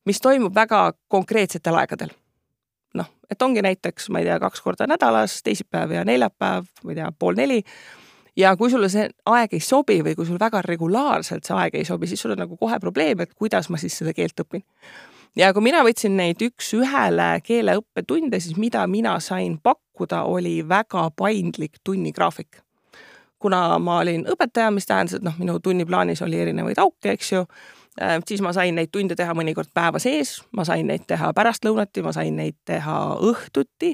mis 0.04 0.20
toimub 0.20 0.54
väga 0.54 0.92
konkreetsetel 1.08 1.78
aegadel. 1.82 2.10
noh, 2.94 3.08
et 3.30 3.42
ongi 3.42 3.62
näiteks, 3.62 4.08
ma 4.08 4.22
ei 4.22 4.24
tea, 4.24 4.38
kaks 4.40 4.60
korda 4.64 4.86
nädalas, 4.88 5.42
teisipäev 5.44 5.92
ja 5.92 6.04
neljapäev, 6.04 6.68
ma 6.84 6.92
ei 6.92 6.96
tea, 6.96 7.12
pool 7.18 7.36
neli 7.36 7.62
ja 8.38 8.54
kui 8.56 8.70
sulle 8.70 8.88
see 8.92 9.08
aeg 9.26 9.58
ei 9.58 9.60
sobi 9.64 10.00
või 10.06 10.14
kui 10.18 10.26
sul 10.26 10.40
väga 10.40 10.62
regulaarselt 10.64 11.46
see 11.46 11.56
aeg 11.58 11.78
ei 11.80 11.86
sobi, 11.88 12.06
siis 12.06 12.22
sul 12.22 12.36
on 12.36 12.44
nagu 12.44 12.56
kohe 12.56 12.78
probleem, 12.80 13.20
et 13.20 13.34
kuidas 13.34 13.70
ma 13.70 13.80
siis 13.80 13.98
seda 13.98 14.14
keelt 14.16 14.46
õpin 14.46 14.64
ja 15.38 15.50
kui 15.54 15.64
mina 15.64 15.82
võtsin 15.86 16.16
neid 16.18 16.42
üks-ühele 16.44 17.28
keeleõppetunde, 17.46 18.40
siis 18.42 18.58
mida 18.60 18.84
mina 18.90 19.16
sain 19.24 19.58
pakkuda, 19.62 20.24
oli 20.28 20.60
väga 20.68 21.10
paindlik 21.16 21.82
tunnigraafik. 21.84 22.62
kuna 23.38 23.78
ma 23.78 24.00
olin 24.02 24.24
õpetaja, 24.26 24.70
mis 24.74 24.86
tähendas, 24.86 25.14
et 25.14 25.22
noh, 25.22 25.34
minu 25.38 25.60
tunniplaanis 25.62 26.22
oli 26.26 26.40
erinevaid 26.42 26.78
auke, 26.82 27.12
eks 27.12 27.28
ju, 27.32 27.44
äh, 28.02 28.16
siis 28.26 28.40
ma 28.42 28.50
sain 28.52 28.74
neid 28.74 28.90
tunde 28.90 29.14
teha 29.14 29.34
mõnikord 29.34 29.70
päeva 29.74 30.00
sees, 30.02 30.40
ma 30.50 30.64
sain 30.66 30.86
neid 30.90 31.04
teha 31.06 31.30
pärastlõunati, 31.32 32.02
ma 32.02 32.12
sain 32.12 32.34
neid 32.36 32.56
teha 32.66 32.96
õhtuti 33.22 33.92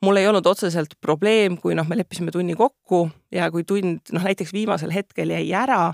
mul 0.00 0.16
ei 0.16 0.28
olnud 0.28 0.46
otseselt 0.46 0.96
probleem, 1.00 1.58
kui 1.60 1.74
noh, 1.76 1.88
me 1.88 1.98
leppisime 1.98 2.32
tunni 2.32 2.56
kokku 2.58 3.08
ja 3.34 3.50
kui 3.52 3.64
tund 3.68 4.12
noh, 4.14 4.24
näiteks 4.24 4.52
viimasel 4.56 4.92
hetkel 4.94 5.32
jäi 5.34 5.50
ära, 5.56 5.92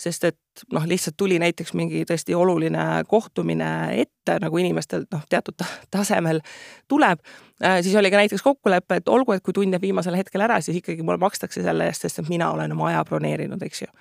sest 0.00 0.26
et 0.28 0.64
noh, 0.72 0.84
lihtsalt 0.88 1.16
tuli 1.16 1.38
näiteks 1.40 1.72
mingi 1.76 2.04
tõesti 2.08 2.36
oluline 2.36 2.84
kohtumine 3.08 3.70
ette, 4.02 4.36
nagu 4.42 4.60
inimestel 4.60 5.06
noh, 5.12 5.24
teatud 5.28 5.64
tasemel 5.92 6.42
tuleb, 6.88 7.20
äh, 7.64 7.80
siis 7.84 7.96
oli 7.96 8.12
ka 8.12 8.20
näiteks 8.20 8.44
kokkulepe, 8.44 9.00
et 9.00 9.12
olgu, 9.12 9.36
et 9.36 9.44
kui 9.44 9.56
tund 9.56 9.72
jääb 9.72 9.88
viimasel 9.88 10.18
hetkel 10.20 10.44
ära, 10.44 10.60
siis 10.60 10.82
ikkagi 10.82 11.04
mulle 11.04 11.20
makstakse 11.22 11.64
selle 11.64 11.88
eest, 11.88 12.04
sest 12.04 12.24
et 12.24 12.32
mina 12.32 12.50
olen 12.52 12.76
oma 12.76 12.90
aja 12.92 13.04
broneerinud, 13.08 13.62
eks 13.64 13.86
ju. 13.86 13.92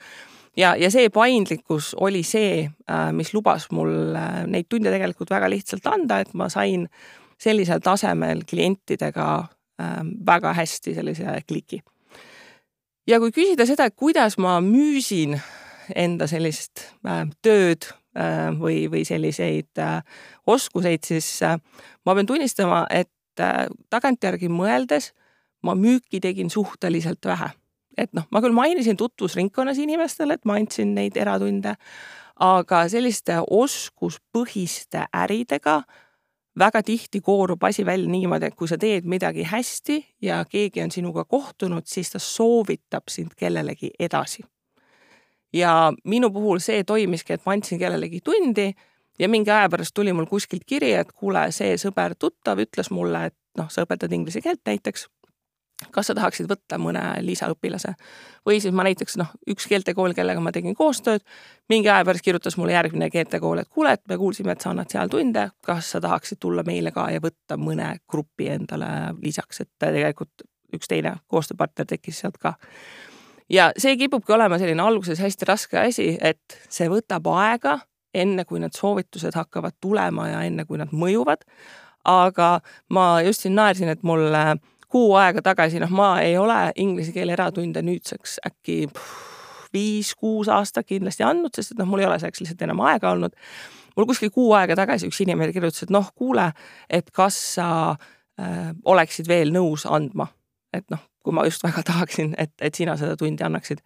ja, 0.60 0.76
ja 0.80 0.92
see 0.92 1.10
paindlikkus 1.10 1.94
oli 1.96 2.24
see, 2.28 2.66
äh, 2.92 3.12
mis 3.16 3.32
lubas 3.34 3.70
mul 3.72 4.16
äh, 4.20 4.42
neid 4.52 4.68
tunde 4.70 4.92
tegelikult 4.92 5.32
väga 5.32 5.52
lihtsalt 5.52 5.88
anda, 5.92 6.20
et 6.24 6.36
ma 6.36 6.52
sain 6.52 6.90
sellisel 7.42 7.80
tasemel 7.84 8.46
klientidega 8.50 9.28
väga 10.26 10.54
hästi 10.56 10.94
sellise 10.96 11.42
kliki 11.48 11.82
ja 13.08 13.20
kui 13.22 13.34
küsida 13.34 13.66
seda, 13.68 13.88
et 13.90 13.98
kuidas 13.98 14.38
ma 14.42 14.58
müüsin 14.64 15.38
enda 15.96 16.28
sellist 16.30 16.88
äh, 17.06 17.26
tööd 17.46 17.90
äh, 18.18 18.50
või, 18.58 18.86
või 18.92 19.06
selliseid 19.08 19.82
äh, 19.82 20.00
oskuseid, 20.50 21.06
siis 21.06 21.30
äh, 21.46 21.60
ma 22.06 22.16
pean 22.18 22.30
tunnistama, 22.30 22.86
et 22.90 23.42
äh, 23.42 23.66
tagantjärgi 23.94 24.50
mõeldes 24.50 25.12
ma 25.66 25.76
müüki 25.78 26.22
tegin 26.22 26.50
suhteliselt 26.50 27.26
vähe. 27.26 27.54
et 27.98 28.12
noh, 28.14 28.26
ma 28.32 28.42
küll 28.44 28.52
mainisin 28.52 28.98
tutvusringkonnas 29.00 29.78
inimestele, 29.80 30.36
et 30.36 30.46
ma 30.46 30.58
andsin 30.60 30.92
neid 30.98 31.16
eratunde, 31.18 31.78
aga 32.44 32.82
selliste 32.92 33.38
oskuspõhiste 33.40 35.06
äridega 35.16 35.84
väga 36.60 36.84
tihti 36.84 37.22
koorub 37.22 37.64
asi 37.64 37.86
välja 37.86 38.10
niimoodi, 38.10 38.46
et 38.46 38.56
kui 38.56 38.68
sa 38.68 38.78
teed 38.78 39.06
midagi 39.06 39.44
hästi 39.44 40.02
ja 40.22 40.44
keegi 40.50 40.84
on 40.84 40.92
sinuga 40.92 41.26
kohtunud, 41.26 41.84
siis 41.86 42.12
ta 42.12 42.20
soovitab 42.20 43.12
sind 43.12 43.36
kellelegi 43.38 43.92
edasi 44.00 44.44
ja 45.56 45.94
minu 46.04 46.32
puhul 46.32 46.60
see 46.60 46.84
toimiski, 46.84 47.36
et 47.36 47.46
ma 47.46 47.56
andsin 47.56 47.80
kellelegi 47.80 48.22
tundi 48.24 48.70
ja 49.20 49.30
mingi 49.30 49.52
aja 49.52 49.70
pärast 49.70 49.96
tuli 49.96 50.14
mul 50.14 50.28
kuskilt 50.30 50.66
kiri, 50.68 50.94
et 51.00 51.12
kuule, 51.12 51.48
see 51.56 51.78
sõber-tuttav 51.80 52.60
ütles 52.66 52.92
mulle, 52.92 53.28
et 53.32 53.38
noh, 53.60 53.70
sa 53.72 53.86
õpetad 53.86 54.12
inglise 54.16 54.44
keelt 54.44 54.64
näiteks. 54.68 55.08
Kas 55.92 56.10
sa 56.10 56.16
tahaksid 56.18 56.48
võtta 56.50 56.80
mõne 56.82 57.04
lisaõpilase? 57.26 57.94
Või 58.46 58.60
siis 58.64 58.74
ma 58.76 58.86
näiteks 58.88 59.18
noh, 59.20 59.32
üks 59.52 59.68
keeltekool, 59.70 60.14
kellega 60.18 60.42
ma 60.44 60.54
tegin 60.56 60.76
koostööd, 60.78 61.24
mingi 61.70 61.90
aja 61.90 62.06
pärast 62.08 62.26
kirjutas 62.26 62.58
mulle 62.58 62.76
järgmine 62.76 63.10
keeltekool, 63.14 63.64
et 63.64 63.70
kuule, 63.70 63.96
et 63.98 64.04
me 64.10 64.18
kuulsime, 64.22 64.56
et 64.56 64.62
sa 64.62 64.72
annad 64.72 64.92
seal 64.92 65.12
tunde, 65.12 65.50
kas 65.66 65.92
sa 65.96 66.02
tahaksid 66.04 66.40
tulla 66.40 66.64
meile 66.68 66.94
ka 66.96 67.10
ja 67.14 67.24
võtta 67.24 67.58
mõne 67.58 67.96
grupi 68.10 68.50
endale 68.54 69.16
lisaks, 69.22 69.66
et 69.66 69.72
tegelikult 69.82 70.46
üks 70.76 70.92
teine 70.92 71.18
koostööpartner 71.32 71.88
tekkis 71.90 72.22
sealt 72.24 72.38
ka. 72.42 72.56
Ja 73.50 73.70
see 73.78 73.98
kipubki 73.98 74.34
olema 74.34 74.58
selline 74.62 74.82
alguses 74.82 75.20
hästi 75.22 75.48
raske 75.48 75.80
asi, 75.80 76.16
et 76.22 76.60
see 76.70 76.88
võtab 76.90 77.28
aega, 77.36 77.80
enne 78.16 78.46
kui 78.48 78.62
need 78.64 78.74
soovitused 78.78 79.36
hakkavad 79.36 79.76
tulema 79.82 80.30
ja 80.32 80.46
enne 80.48 80.66
kui 80.66 80.80
nad 80.82 80.94
mõjuvad. 80.94 81.46
aga 82.06 82.60
ma 82.94 83.22
just 83.26 83.42
siin 83.42 83.56
naersin, 83.58 83.90
et 83.90 84.04
mul 84.06 84.28
kuu 84.96 85.16
aega 85.20 85.44
tagasi, 85.44 85.82
noh, 85.84 85.92
ma 85.92 86.16
ei 86.24 86.38
ole 86.40 86.60
inglise 86.80 87.12
keele 87.16 87.36
eratunde 87.36 87.84
nüüdseks 87.84 88.38
äkki 88.48 88.86
viis-kuus 89.76 90.48
aastat 90.52 90.88
kindlasti 90.88 91.26
andnud, 91.28 91.52
sest 91.56 91.74
et 91.74 91.82
noh, 91.82 91.90
mul 91.90 92.04
ei 92.04 92.08
ole 92.08 92.20
selleks 92.22 92.44
lihtsalt 92.44 92.64
enam 92.64 92.84
aega 92.88 93.12
olnud. 93.12 93.36
mul 93.96 94.08
kuskil 94.08 94.32
kuu 94.32 94.54
aega 94.56 94.76
tagasi 94.76 95.10
üks 95.12 95.20
inimene 95.24 95.52
kirjutas, 95.56 95.84
et 95.84 95.92
noh, 95.92 96.08
kuule, 96.16 96.50
et 96.90 97.12
kas 97.16 97.38
sa 97.58 97.68
äh, 97.92 98.72
oleksid 98.86 99.28
veel 99.28 99.52
nõus 99.56 99.84
andma, 99.88 100.30
et 100.76 100.88
noh, 100.92 101.04
kui 101.24 101.36
ma 101.36 101.44
just 101.48 101.64
väga 101.64 101.84
tahaksin, 101.92 102.36
et, 102.38 102.54
et 102.62 102.76
sina 102.76 102.96
seda 103.00 103.18
tundi 103.20 103.44
annaksid. 103.44 103.84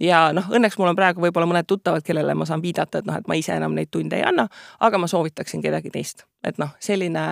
ja 0.00 0.30
noh, 0.32 0.48
õnneks 0.54 0.78
mul 0.80 0.92
on 0.94 0.96
praegu 0.96 1.24
võib-olla 1.26 1.48
mõned 1.50 1.68
tuttavad, 1.68 2.04
kellele 2.06 2.34
ma 2.34 2.48
saan 2.48 2.64
viidata, 2.64 3.02
et 3.02 3.08
noh, 3.08 3.20
et 3.20 3.28
ma 3.28 3.36
ise 3.36 3.52
enam 3.56 3.76
neid 3.76 3.92
tunde 3.92 4.16
ei 4.16 4.24
anna, 4.24 4.48
aga 4.80 5.00
ma 5.00 5.12
soovitaksin 5.12 5.64
kedagi 5.64 5.92
teist, 5.92 6.24
et 6.44 6.60
noh, 6.60 6.72
selline 6.80 7.28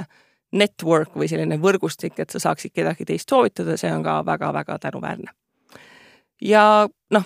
network 0.53 1.17
või 1.17 1.29
selline 1.29 1.59
võrgustik, 1.63 2.19
et 2.19 2.31
sa 2.31 2.41
saaksid 2.43 2.75
kedagi 2.75 3.05
teist 3.05 3.31
soovitada, 3.31 3.77
see 3.77 3.91
on 3.93 4.05
ka 4.07 4.21
väga-väga 4.27 4.79
tänuväärne. 4.79 5.33
ja 6.41 6.89
noh, 7.11 7.25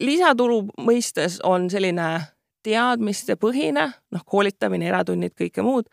lisatulu 0.00 0.62
mõistes 0.80 1.40
on 1.44 1.70
selline 1.70 2.20
teadmistepõhine, 2.62 3.92
noh, 4.10 4.24
koolitamine, 4.26 4.88
eratunnid, 4.88 5.32
kõike 5.38 5.62
muud, 5.62 5.86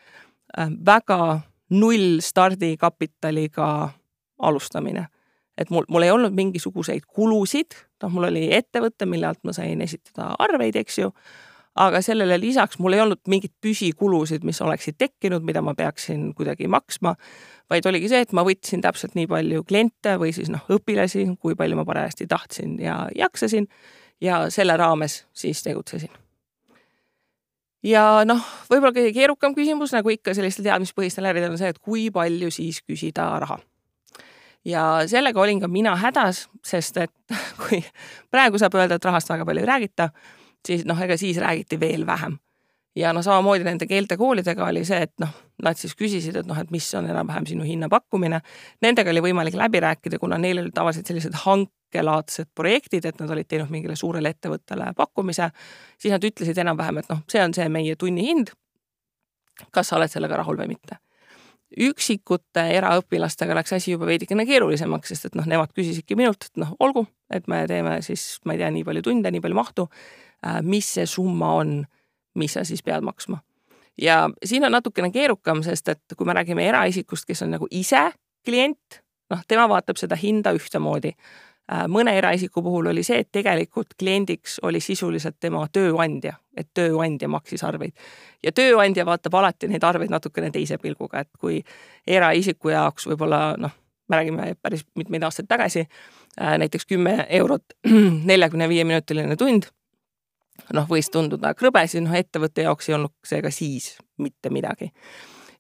äh, 0.58 0.70
väga 0.86 1.42
null 1.70 2.20
stardikapitaliga 2.22 3.90
alustamine 4.40 5.08
et 5.58 5.70
mul, 5.70 5.86
mul 5.90 6.06
ei 6.06 6.12
olnud 6.12 6.36
mingisuguseid 6.36 7.06
kulusid, 7.08 7.78
noh, 8.04 8.12
mul 8.12 8.30
oli 8.30 8.48
ettevõte, 8.56 9.08
mille 9.10 9.30
alt 9.30 9.42
ma 9.48 9.56
sain 9.56 9.82
esitada 9.82 10.34
arveid, 10.40 10.76
eks 10.80 11.00
ju, 11.00 11.12
aga 11.76 12.02
sellele 12.02 12.38
lisaks 12.40 12.80
mul 12.80 12.96
ei 12.96 13.04
olnud 13.04 13.22
mingeid 13.28 13.54
püsikulusid, 13.62 14.46
mis 14.48 14.62
oleksid 14.64 14.98
tekkinud, 14.98 15.44
mida 15.44 15.62
ma 15.66 15.76
peaksin 15.76 16.30
kuidagi 16.38 16.70
maksma, 16.72 17.16
vaid 17.70 17.88
oligi 17.90 18.10
see, 18.12 18.24
et 18.24 18.36
ma 18.36 18.46
võtsin 18.48 18.84
täpselt 18.84 19.16
nii 19.18 19.28
palju 19.32 19.66
kliente 19.68 20.16
või 20.22 20.32
siis 20.36 20.52
noh, 20.54 20.64
õpilasi, 20.72 21.28
kui 21.42 21.58
palju 21.60 21.80
ma 21.80 21.86
parajasti 21.88 22.28
tahtsin 22.32 22.78
ja 22.84 23.02
jaksasin 23.16 23.68
ja 24.24 24.46
selle 24.54 24.78
raames 24.80 25.26
siis 25.36 25.64
tegutsesin. 25.66 26.14
Ja 27.86 28.24
noh, 28.26 28.42
võib-olla 28.72 28.96
kõige 28.96 29.12
keerukam 29.14 29.54
küsimus, 29.54 29.92
nagu 29.94 30.10
ikka 30.10 30.34
sellistel 30.34 30.66
teadmispõhistel 30.66 31.28
äridel 31.30 31.54
on 31.54 31.60
see, 31.60 31.70
et 31.70 31.82
kui 31.84 32.08
palju 32.14 32.50
siis 32.54 32.80
küsida 32.82 33.28
raha. 33.44 33.60
Ja 34.66 35.04
sellega 35.06 35.38
olin 35.44 35.60
ka 35.62 35.70
mina 35.70 35.94
hädas, 36.02 36.48
sest 36.66 36.98
et 37.04 37.14
kui 37.62 37.84
praegu 38.34 38.58
saab 38.62 38.80
öelda, 38.80 38.98
et 38.98 39.06
rahast 39.06 39.30
väga 39.30 39.46
palju 39.46 39.62
ei 39.62 39.70
räägita, 39.70 40.10
siis 40.66 40.86
noh, 40.86 41.00
ega 41.02 41.18
siis 41.18 41.38
räägiti 41.42 41.80
veel 41.80 42.06
vähem. 42.06 42.38
ja 42.96 43.14
no 43.14 43.20
samamoodi 43.22 43.66
nende 43.68 43.88
keeltekoolidega 43.88 44.66
oli 44.66 44.86
see, 44.88 45.02
et 45.04 45.12
noh, 45.20 45.32
nad 45.64 45.76
siis 45.76 45.96
küsisid, 46.00 46.38
et 46.40 46.48
noh, 46.48 46.60
et 46.60 46.72
mis 46.72 46.86
on 46.96 47.10
enam-vähem 47.10 47.48
sinu 47.50 47.66
hinnapakkumine. 47.68 48.40
Nendega 48.82 49.12
oli 49.12 49.24
võimalik 49.26 49.58
läbi 49.60 49.82
rääkida, 49.84 50.20
kuna 50.20 50.38
neil 50.40 50.62
olid 50.62 50.72
tavaliselt 50.76 51.12
sellised 51.12 51.36
hankelaadsed 51.42 52.54
projektid, 52.56 53.06
et 53.06 53.20
nad 53.20 53.32
olid 53.36 53.52
teinud 53.52 53.74
mingile 53.74 53.98
suurele 54.00 54.32
ettevõttele 54.32 54.94
pakkumise, 54.96 55.50
siis 56.00 56.16
nad 56.16 56.24
ütlesid 56.24 56.64
enam-vähem, 56.64 57.04
et 57.04 57.12
noh, 57.12 57.26
see 57.32 57.44
on 57.44 57.54
see 57.54 57.68
meie 57.70 57.96
tunnihind. 58.00 58.56
kas 59.72 59.88
sa 59.88 59.96
oled 59.96 60.12
sellega 60.12 60.36
rahul 60.36 60.58
või 60.60 60.72
mitte 60.72 61.00
üksikute 61.82 62.64
eraõpilastega 62.78 63.56
läks 63.58 63.74
asi 63.76 63.94
juba 63.94 64.08
veidikene 64.10 64.46
keerulisemaks, 64.48 65.12
sest 65.12 65.30
et 65.30 65.38
noh, 65.38 65.48
nemad 65.50 65.74
küsisidki 65.76 66.18
minult, 66.18 66.50
et 66.50 66.62
noh, 66.62 66.76
olgu, 66.80 67.06
et 67.34 67.48
me 67.52 67.64
teeme 67.70 67.98
siis, 68.06 68.38
ma 68.46 68.56
ei 68.56 68.62
tea, 68.62 68.70
nii 68.72 68.86
palju 68.88 69.04
tunde, 69.06 69.32
nii 69.34 69.44
palju 69.44 69.58
mahtu. 69.58 69.88
Äh, 70.46 70.62
mis 70.62 70.94
see 70.98 71.06
summa 71.10 71.54
on, 71.62 71.80
mis 72.36 72.54
sa 72.54 72.64
siis 72.64 72.84
pead 72.84 73.06
maksma? 73.06 73.42
ja 74.02 74.26
siin 74.44 74.66
on 74.68 74.74
natukene 74.76 75.08
keerukam, 75.12 75.62
sest 75.64 75.88
et 75.88 76.16
kui 76.18 76.28
me 76.28 76.34
räägime 76.36 76.66
eraisikust, 76.68 77.24
kes 77.26 77.46
on 77.46 77.54
nagu 77.56 77.68
ise 77.72 78.10
klient, 78.46 79.00
noh, 79.32 79.40
tema 79.48 79.70
vaatab 79.72 79.96
seda 79.96 80.18
hinda 80.20 80.52
ühtemoodi 80.52 81.14
Äh, 81.72 81.88
mõne 81.90 82.14
eraisiku 82.14 82.62
puhul 82.62 82.92
oli 82.92 83.02
see, 83.04 83.24
et 83.24 83.32
tegelikult 83.34 83.96
kliendiks 83.98 84.60
oli 84.62 84.78
sisuliselt 84.84 85.40
tema 85.42 85.64
tööandja, 85.74 86.36
et 86.54 86.68
tööandja 86.78 87.26
maksis 87.28 87.64
arveid. 87.66 87.96
ja 88.44 88.52
tööandja 88.52 89.06
vaatab 89.06 89.34
alati 89.34 89.68
neid 89.68 89.84
arveid 89.84 90.14
natukene 90.14 90.52
teise 90.52 90.78
pilguga, 90.78 91.24
et 91.26 91.30
kui 91.40 91.64
eraisiku 92.08 92.70
jaoks 92.70 93.08
võib-olla 93.10 93.56
noh, 93.58 93.72
me 94.08 94.16
räägime 94.16 94.54
päris 94.62 94.86
mitmeid 94.96 95.24
aastaid 95.24 95.48
tagasi, 95.50 95.88
äh, 96.38 96.58
näiteks 96.62 96.86
kümme 96.86 97.26
eurot 97.30 97.74
neljakümne 98.32 98.70
viie 98.70 98.84
minutiline 98.86 99.36
tund, 99.36 99.66
noh, 100.74 100.88
võis 100.90 101.10
tunduda 101.12 101.54
krõbe, 101.58 101.86
siis 101.88 102.04
noh, 102.04 102.16
ettevõtte 102.16 102.68
jaoks 102.68 102.90
ei 102.90 102.98
olnud 102.98 103.16
see 103.26 103.42
ka 103.46 103.52
siis 103.54 103.96
mitte 104.18 104.50
midagi 104.54 104.92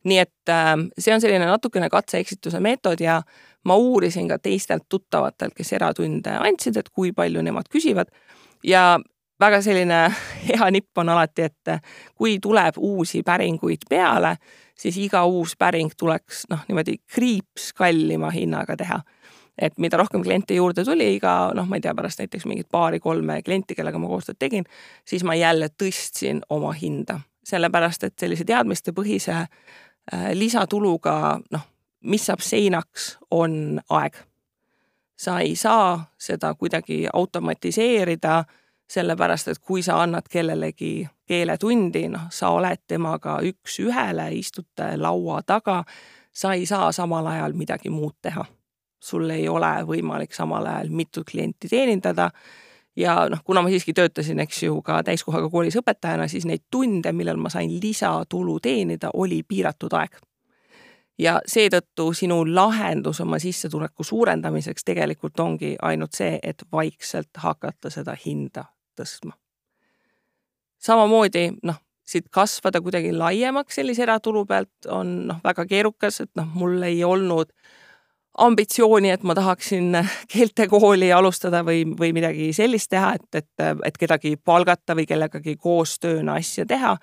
nii 0.06 0.22
et 0.22 0.54
äh, 0.54 0.76
see 1.00 1.14
on 1.16 1.22
selline 1.22 1.48
natukene 1.50 1.90
katse-eksituse 1.90 2.60
meetod 2.62 3.02
ja 3.02 3.22
ma 3.66 3.76
uurisin 3.76 4.28
ka 4.30 4.38
teistelt 4.40 4.86
tuttavatelt, 4.90 5.56
kes 5.58 5.74
eratunde 5.74 6.38
andsid, 6.38 6.78
et 6.78 6.90
kui 6.94 7.12
palju 7.16 7.42
nemad 7.42 7.70
küsivad 7.74 8.12
ja 8.64 9.00
väga 9.40 9.62
selline 9.66 10.00
hea 10.50 10.70
nipp 10.72 10.98
on 11.02 11.10
alati, 11.10 11.50
et 11.50 11.74
kui 12.16 12.38
tuleb 12.42 12.78
uusi 12.78 13.24
päringuid 13.26 13.90
peale, 13.90 14.36
siis 14.78 14.98
iga 15.02 15.26
uus 15.26 15.56
päring 15.58 15.92
tuleks 15.98 16.46
noh, 16.50 16.64
niimoodi 16.70 17.00
kriips 17.16 17.72
kallima 17.76 18.32
hinnaga 18.32 18.78
teha. 18.78 19.02
Et 19.58 19.78
mida 19.78 19.98
rohkem 19.98 20.24
kliente 20.24 20.56
juurde 20.56 20.84
tuli, 20.84 21.16
iga 21.16 21.52
noh, 21.56 21.68
ma 21.68 21.78
ei 21.78 21.84
tea, 21.86 21.94
pärast 21.96 22.20
näiteks 22.20 22.46
mingit 22.46 22.68
paari-kolme 22.72 23.42
klienti, 23.46 23.76
kellega 23.76 24.00
ma 24.00 24.10
koostööd 24.12 24.40
tegin, 24.40 24.68
siis 25.08 25.24
ma 25.24 25.36
jälle 25.36 25.70
tõstsin 25.84 26.42
oma 26.50 26.74
hinda, 26.76 27.20
sellepärast 27.44 28.04
et 28.04 28.20
sellise 28.20 28.48
teadmistepõhise 28.48 29.38
äh, 29.38 30.30
lisatuluga 30.34 31.40
noh, 31.52 31.66
mis 32.06 32.26
saab 32.28 32.44
seinaks, 32.46 33.16
on 33.32 33.82
aeg. 33.90 34.16
sa 35.16 35.40
ei 35.40 35.56
saa 35.56 36.12
seda 36.20 36.54
kuidagi 36.54 37.08
automatiseerida 37.14 38.44
sellepärast 38.88 39.48
et 39.48 39.60
kui 39.60 39.82
sa 39.82 40.02
annad 40.04 40.28
kellelegi 40.30 41.08
keeletundi, 41.26 42.08
noh, 42.10 42.28
sa 42.30 42.52
oled 42.54 42.84
temaga 42.88 43.40
üks-ühele, 43.42 44.30
istute 44.38 44.94
laua 44.98 45.42
taga, 45.46 45.84
sa 46.34 46.54
ei 46.54 46.66
saa 46.66 46.92
samal 46.92 47.28
ajal 47.28 47.58
midagi 47.58 47.90
muud 47.90 48.16
teha. 48.22 48.46
Sul 49.06 49.30
ei 49.30 49.48
ole 49.50 49.72
võimalik 49.88 50.34
samal 50.34 50.66
ajal 50.66 50.90
mitut 50.90 51.28
klienti 51.30 51.70
teenindada 51.70 52.32
ja 52.98 53.18
noh, 53.30 53.42
kuna 53.46 53.62
ma 53.62 53.70
siiski 53.70 53.94
töötasin, 53.94 54.40
eks 54.46 54.64
ju, 54.64 54.80
ka 54.86 55.02
täiskohaga 55.06 55.50
koolis 55.52 55.78
õpetajana, 55.80 56.30
siis 56.32 56.48
neid 56.50 56.66
tunde, 56.72 57.12
millal 57.14 57.38
ma 57.38 57.52
sain 57.54 57.74
lisatulu 57.84 58.60
teenida, 58.64 59.12
oli 59.14 59.44
piiratud 59.48 59.94
aeg 60.00 60.18
ja 61.20 61.38
seetõttu 61.48 62.10
sinu 62.14 62.42
lahendus 62.48 63.22
oma 63.24 63.40
sissetuleku 63.40 64.04
suurendamiseks 64.04 64.84
tegelikult 64.84 65.40
ongi 65.40 65.76
ainult 65.82 66.14
see, 66.18 66.40
et 66.44 66.64
vaikselt 66.72 67.32
hakata 67.44 67.90
seda 67.90 68.16
hinda 68.26 68.66
tõstma. 69.00 69.32
samamoodi 70.78 71.50
noh, 71.64 71.80
siit 72.06 72.28
kasvada 72.32 72.82
kuidagi 72.82 73.14
laiemaks 73.14 73.80
sellise 73.80 74.04
eratulu 74.04 74.46
pealt 74.46 74.90
on 74.92 75.16
noh, 75.32 75.40
väga 75.44 75.66
keerukas, 75.66 76.22
et 76.22 76.32
noh, 76.36 76.52
mul 76.54 76.84
ei 76.84 77.04
olnud 77.04 77.52
ambitsiooni, 78.38 79.10
et 79.10 79.24
ma 79.24 79.36
tahaksin 79.36 79.96
keeltekooli 80.32 81.12
alustada 81.14 81.64
või, 81.64 81.84
või 82.00 82.14
midagi 82.16 82.52
sellist 82.54 82.90
teha, 82.92 83.14
et, 83.16 83.28
et, 83.36 83.66
et 83.86 83.98
kedagi 83.98 84.36
palgata 84.38 84.96
või 84.96 85.08
kellegagi 85.10 85.56
koostööna 85.56 86.40
asja 86.42 86.66
teha. 86.66 86.98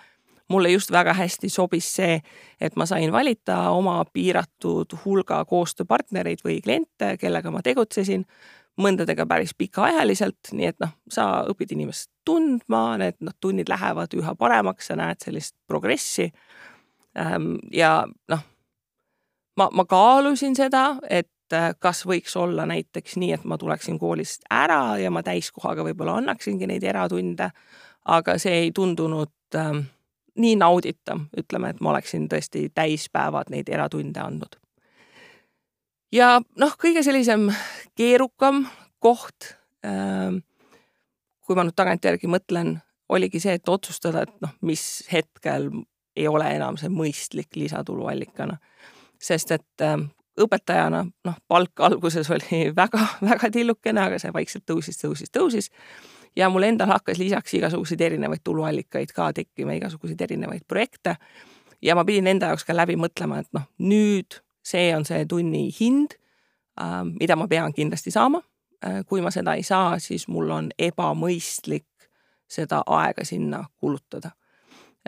mulle 0.52 0.68
just 0.68 0.90
väga 0.92 1.14
hästi 1.14 1.48
sobis 1.48 1.86
see, 1.94 2.20
et 2.60 2.76
ma 2.76 2.86
sain 2.86 3.12
valida 3.12 3.70
oma 3.70 4.04
piiratud 4.12 4.92
hulga 5.04 5.44
koostööpartnereid 5.44 6.42
või 6.44 6.60
kliente, 6.60 7.16
kellega 7.16 7.50
ma 7.50 7.62
tegutsesin 7.62 8.26
mõndadega 8.76 9.26
päris 9.26 9.54
pikaajaliselt, 9.54 10.52
nii 10.52 10.66
et 10.66 10.78
noh, 10.80 10.92
sa 11.08 11.44
õpid 11.48 11.72
inimest 11.72 12.10
tundma, 12.24 12.96
need 13.00 13.16
noh, 13.20 13.34
tunnid 13.40 13.68
lähevad 13.68 14.12
üha 14.16 14.34
paremaks, 14.34 14.88
sa 14.88 14.96
näed 14.96 15.20
sellist 15.24 15.54
progressi. 15.66 16.30
Ehm, 17.16 17.56
ja 17.72 18.04
noh, 18.28 18.44
ma, 19.56 19.68
ma 19.72 19.84
kaalusin 19.88 20.56
seda, 20.58 20.96
et 21.10 21.54
äh, 21.54 21.72
kas 21.78 22.04
võiks 22.08 22.36
olla 22.36 22.66
näiteks 22.68 23.16
nii, 23.20 23.32
et 23.38 23.44
ma 23.44 23.58
tuleksin 23.58 23.98
koolist 23.98 24.46
ära 24.50 24.98
ja 25.00 25.10
ma 25.10 25.22
täiskohaga 25.26 25.84
võib-olla 25.86 26.20
annaksingi 26.20 26.68
neid 26.70 26.84
eratunde, 26.84 27.50
aga 28.04 28.38
see 28.38 28.66
ei 28.66 28.72
tundunud 28.74 29.58
äh, 29.58 29.74
nii 30.42 30.56
nauditav, 30.56 31.26
ütleme, 31.38 31.72
et 31.72 31.80
ma 31.80 31.92
oleksin 31.92 32.28
tõesti 32.28 32.68
täispäevad 32.74 33.52
neid 33.52 33.68
eratunde 33.68 34.20
andnud 34.20 34.62
ja 36.12 36.36
noh, 36.60 36.76
kõige 36.80 37.02
sellisem 37.04 37.48
keerukam 37.98 38.64
koht, 39.02 39.54
ähm, 39.86 40.42
kui 41.42 41.58
ma 41.58 41.64
nüüd 41.66 41.76
tagantjärgi 41.78 42.30
mõtlen, 42.30 42.76
oligi 43.12 43.40
see, 43.42 43.56
et 43.58 43.68
otsustada, 43.68 44.26
et 44.26 44.44
noh, 44.44 44.52
mis 44.64 45.02
hetkel 45.12 45.70
ei 46.16 46.28
ole 46.28 46.48
enam 46.56 46.78
see 46.80 46.92
mõistlik 46.92 47.56
lisatuluallikana. 47.56 48.58
Sest 49.22 49.54
et 49.54 49.84
ähm, 49.86 50.08
õpetajana 50.40 51.04
noh, 51.04 51.36
palk 51.48 51.80
alguses 51.80 52.30
oli 52.30 52.64
väga-väga 52.80 53.50
tillukene, 53.52 54.06
aga 54.08 54.20
see 54.22 54.32
vaikselt 54.34 54.66
tõusis, 54.68 54.98
tõusis, 55.00 55.32
tõusis. 55.32 55.70
ja 56.36 56.48
mul 56.48 56.66
endal 56.68 56.90
hakkas 56.92 57.18
lisaks 57.18 57.54
igasuguseid 57.54 58.00
erinevaid 58.00 58.40
tuluallikaid 58.44 59.12
ka 59.12 59.32
tekkima, 59.32 59.76
igasuguseid 59.78 60.20
erinevaid 60.20 60.64
projekte. 60.68 61.16
ja 61.82 61.94
ma 61.94 62.04
pidin 62.04 62.26
enda 62.26 62.52
jaoks 62.52 62.64
ka 62.64 62.76
läbi 62.76 62.96
mõtlema, 62.96 63.40
et 63.40 63.52
noh, 63.52 63.68
nüüd 63.78 64.42
see 64.62 64.92
on 64.96 65.04
see 65.04 65.26
tunni 65.26 65.68
hind, 65.80 66.16
äh, 66.80 67.02
mida 67.04 67.36
ma 67.36 67.48
pean 67.48 67.72
kindlasti 67.72 68.10
saama. 68.10 68.42
Äh, 68.84 69.02
kui 69.06 69.20
ma 69.20 69.30
seda 69.30 69.54
ei 69.54 69.62
saa, 69.62 69.98
siis 69.98 70.28
mul 70.28 70.50
on 70.50 70.70
ebamõistlik 70.78 71.86
seda 72.50 72.82
aega 72.86 73.24
sinna 73.24 73.64
kulutada. 73.78 74.32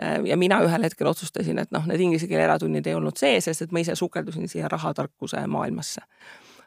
Äh, 0.01 0.19
ja 0.25 0.37
mina 0.37 0.59
ühel 0.63 0.83
hetkel 0.83 1.07
otsustasin, 1.07 1.59
et 1.59 1.71
noh, 1.71 1.85
need 1.87 2.01
inglise 2.03 2.27
keele 2.27 2.43
eratunnid 2.43 2.87
ei 2.87 2.97
olnud 2.97 3.15
see, 3.19 3.37
sest 3.41 3.63
et 3.63 3.71
ma 3.71 3.79
ise 3.79 3.95
sukeldusin 3.95 4.49
siia 4.51 4.67
rahatarkuse 4.71 5.45
maailmasse. 5.47 6.01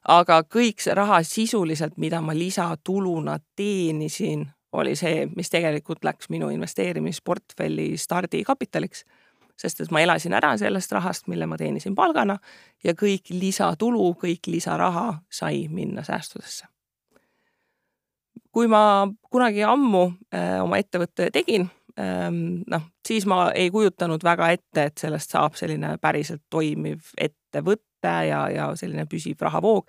aga 0.09 0.41
kõik 0.55 0.81
see 0.81 0.95
raha 0.95 1.19
sisuliselt, 1.27 1.99
mida 2.01 2.21
ma 2.25 2.33
lisatuluna 2.33 3.37
teenisin, 3.57 4.47
oli 4.73 4.95
see, 4.97 5.27
mis 5.37 5.51
tegelikult 5.51 6.05
läks 6.05 6.31
minu 6.33 6.49
investeerimisportfelli 6.55 7.97
stardikapitaliks 7.97 9.05
sest 9.59 9.81
et 9.83 9.91
ma 9.91 10.01
elasin 10.01 10.33
ära 10.38 10.53
sellest 10.57 10.93
rahast, 10.95 11.27
mille 11.27 11.47
ma 11.51 11.59
teenisin 11.59 11.95
palgana 11.99 12.38
ja 12.85 12.95
kõik 12.95 13.33
lisatulu, 13.35 14.12
kõik 14.23 14.47
lisaraha 14.47 15.21
sai 15.31 15.67
minna 15.69 16.05
säästudesse. 16.07 16.67
kui 18.53 18.67
ma 18.67 19.09
kunagi 19.31 19.62
ammu 19.62 20.05
äh, 20.35 20.62
oma 20.62 20.79
ettevõtte 20.79 21.29
tegin 21.31 21.69
noh, 21.98 22.82
siis 23.08 23.26
ma 23.26 23.48
ei 23.54 23.70
kujutanud 23.74 24.22
väga 24.24 24.50
ette, 24.54 24.84
et 24.84 24.98
sellest 24.98 25.34
saab 25.34 25.56
selline 25.58 25.96
päriselt 26.00 26.44
toimiv 26.50 27.12
ettevõte 27.18 28.12
ja, 28.28 28.44
ja 28.54 28.68
selline 28.78 29.06
püsiv 29.11 29.40
rahavoog 29.42 29.88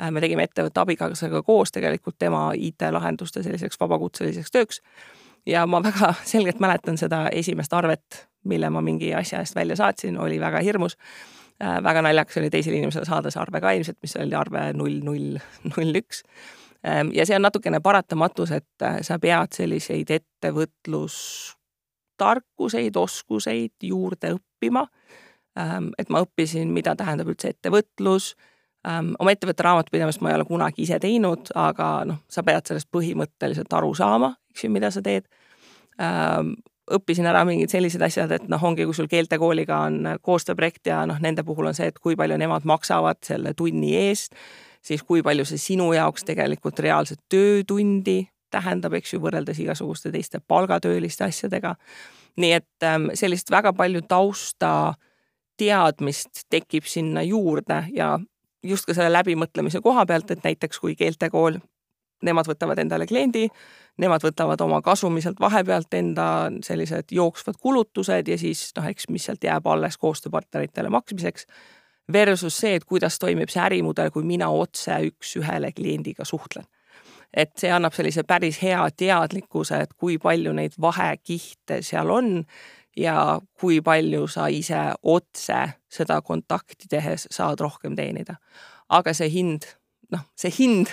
äh,. 0.00 0.10
me 0.10 0.22
tegime 0.24 0.46
ettevõtte 0.48 0.80
abikaasaga 0.80 1.42
koos 1.44 1.72
tegelikult 1.72 2.16
tema 2.18 2.50
IT-lahenduste 2.56 3.42
selliseks 3.44 3.80
vabakutseliseks 3.80 4.54
tööks 4.54 4.80
ja 5.46 5.66
ma 5.66 5.82
väga 5.84 6.14
selgelt 6.32 6.60
mäletan 6.60 6.98
seda 6.98 7.26
esimest 7.32 7.72
arvet, 7.76 8.24
mille 8.44 8.70
ma 8.70 8.80
mingi 8.84 9.12
asja 9.14 9.42
eest 9.44 9.56
välja 9.56 9.76
saatsin, 9.76 10.18
oli 10.18 10.40
väga 10.40 10.62
hirmus 10.64 10.96
äh,. 11.62 11.82
väga 11.82 12.02
naljakas 12.02 12.40
oli 12.40 12.50
teisele 12.50 12.80
inimesele 12.80 13.04
saada 13.04 13.30
see 13.30 13.42
arve 13.42 13.60
ka 13.60 13.76
ilmselt, 13.76 14.00
mis 14.02 14.16
oli 14.16 14.34
arve 14.34 14.72
null, 14.72 15.00
null, 15.04 15.36
null, 15.68 16.00
üks. 16.02 16.24
Ähm, 16.86 17.08
ja 17.12 17.26
see 17.28 17.36
on 17.36 17.42
natukene 17.44 17.80
paratamatus, 17.84 18.50
et 18.56 18.82
äh, 18.82 19.02
sa 19.04 19.18
pead 19.20 19.52
selliseid 19.52 20.08
ettevõtlustarkuseid, 20.16 22.96
oskuseid 22.96 23.72
juurde 23.84 24.32
õppima. 24.38 24.86
Ähm, 25.60 25.92
et 25.98 26.08
ma 26.08 26.20
õppisin, 26.24 26.72
mida 26.72 26.96
tähendab 26.96 27.28
üldse 27.28 27.48
ettevõtlus. 27.52 28.32
Ähm, 28.88 29.12
oma 29.20 29.30
ettevõtte 29.34 29.62
raamatupidamist 29.66 30.20
ma 30.24 30.30
ei 30.32 30.36
ole 30.38 30.46
kunagi 30.48 30.82
ise 30.86 30.96
teinud, 31.02 31.52
aga 31.54 32.04
noh, 32.08 32.18
sa 32.32 32.40
pead 32.46 32.64
sellest 32.70 32.88
põhimõtteliselt 32.96 33.72
aru 33.76 33.92
saama, 33.94 34.36
eks 34.54 34.64
ju, 34.64 34.70
mida 34.72 34.90
sa 34.90 35.00
teed. 35.04 35.24
Õppisin 36.90 37.26
ära 37.28 37.44
mingid 37.44 37.68
sellised 37.68 38.00
asjad, 38.02 38.30
et 38.32 38.48
noh, 38.48 38.62
ongi, 38.64 38.84
kui 38.88 38.96
sul 38.96 39.08
keeltekooliga 39.10 39.76
on 39.84 40.08
koostööprojekt 40.24 40.86
ja 40.88 41.06
noh, 41.06 41.20
nende 41.20 41.44
puhul 41.44 41.66
on 41.68 41.74
see, 41.76 41.86
et 41.92 41.98
kui 42.00 42.16
palju 42.16 42.36
nemad 42.40 42.64
maksavad 42.64 43.20
selle 43.26 43.52
tunni 43.58 43.92
eest, 43.98 44.32
siis 44.82 45.02
kui 45.02 45.22
palju 45.22 45.44
see 45.48 45.60
sinu 45.60 45.92
jaoks 45.92 46.24
tegelikult 46.28 46.78
reaalset 46.78 47.20
töötundi 47.28 48.24
tähendab, 48.50 48.94
eks 48.98 49.14
ju, 49.14 49.20
võrreldes 49.22 49.60
igasuguste 49.62 50.10
teiste 50.10 50.40
palgatööliste 50.40 51.24
asjadega. 51.24 51.74
nii 52.36 52.52
et 52.52 52.86
ähm, 52.86 53.10
sellist 53.14 53.50
väga 53.50 53.72
palju 53.72 54.00
tausta 54.08 54.94
teadmist 55.58 56.46
tekib 56.50 56.86
sinna 56.88 57.22
juurde 57.22 57.84
ja 57.92 58.18
just 58.62 58.86
ka 58.86 58.94
selle 58.94 59.12
läbimõtlemise 59.12 59.80
koha 59.84 60.06
pealt, 60.06 60.30
et 60.30 60.44
näiteks 60.44 60.80
kui 60.80 60.94
keeltekool 60.96 61.58
nemad 62.26 62.48
võtavad 62.48 62.80
endale 62.82 63.06
kliendi, 63.08 63.46
nemad 64.00 64.24
võtavad 64.24 64.60
oma 64.64 64.80
kasumi 64.84 65.22
sealt 65.24 65.40
vahepealt 65.40 65.94
enda 65.96 66.26
sellised 66.64 67.12
jooksvad 67.16 67.58
kulutused 67.60 68.28
ja 68.28 68.38
siis 68.40 68.70
noh, 68.76 68.88
eks 68.88 69.08
mis 69.12 69.28
sealt 69.28 69.44
jääb 69.44 69.66
alles 69.66 69.98
koostööpartneritele 70.00 70.92
maksmiseks. 70.92 71.46
Versus 72.12 72.56
see, 72.56 72.74
et 72.74 72.84
kuidas 72.84 73.18
toimib 73.18 73.50
see 73.52 73.62
ärimudel, 73.62 74.10
kui 74.10 74.24
mina 74.26 74.48
otse 74.50 74.96
üks-ühele 75.10 75.72
kliendiga 75.76 76.24
suhtlen. 76.24 76.66
et 77.30 77.52
see 77.62 77.70
annab 77.70 77.94
sellise 77.94 78.24
päris 78.26 78.56
hea 78.58 78.88
teadlikkuse, 78.90 79.76
et 79.84 79.92
kui 79.94 80.16
palju 80.18 80.50
neid 80.52 80.72
vahekihte 80.80 81.76
seal 81.86 82.10
on 82.10 82.40
ja 82.96 83.40
kui 83.60 83.80
palju 83.80 84.26
sa 84.26 84.48
ise 84.50 84.80
otse 85.02 85.60
seda 85.88 86.20
kontakti 86.26 86.88
tehes 86.90 87.28
saad 87.30 87.60
rohkem 87.60 87.94
teenida. 87.96 88.34
aga 88.88 89.14
see 89.14 89.30
hind 89.30 89.68
noh, 90.10 90.24
see 90.34 90.50
hind 90.58 90.90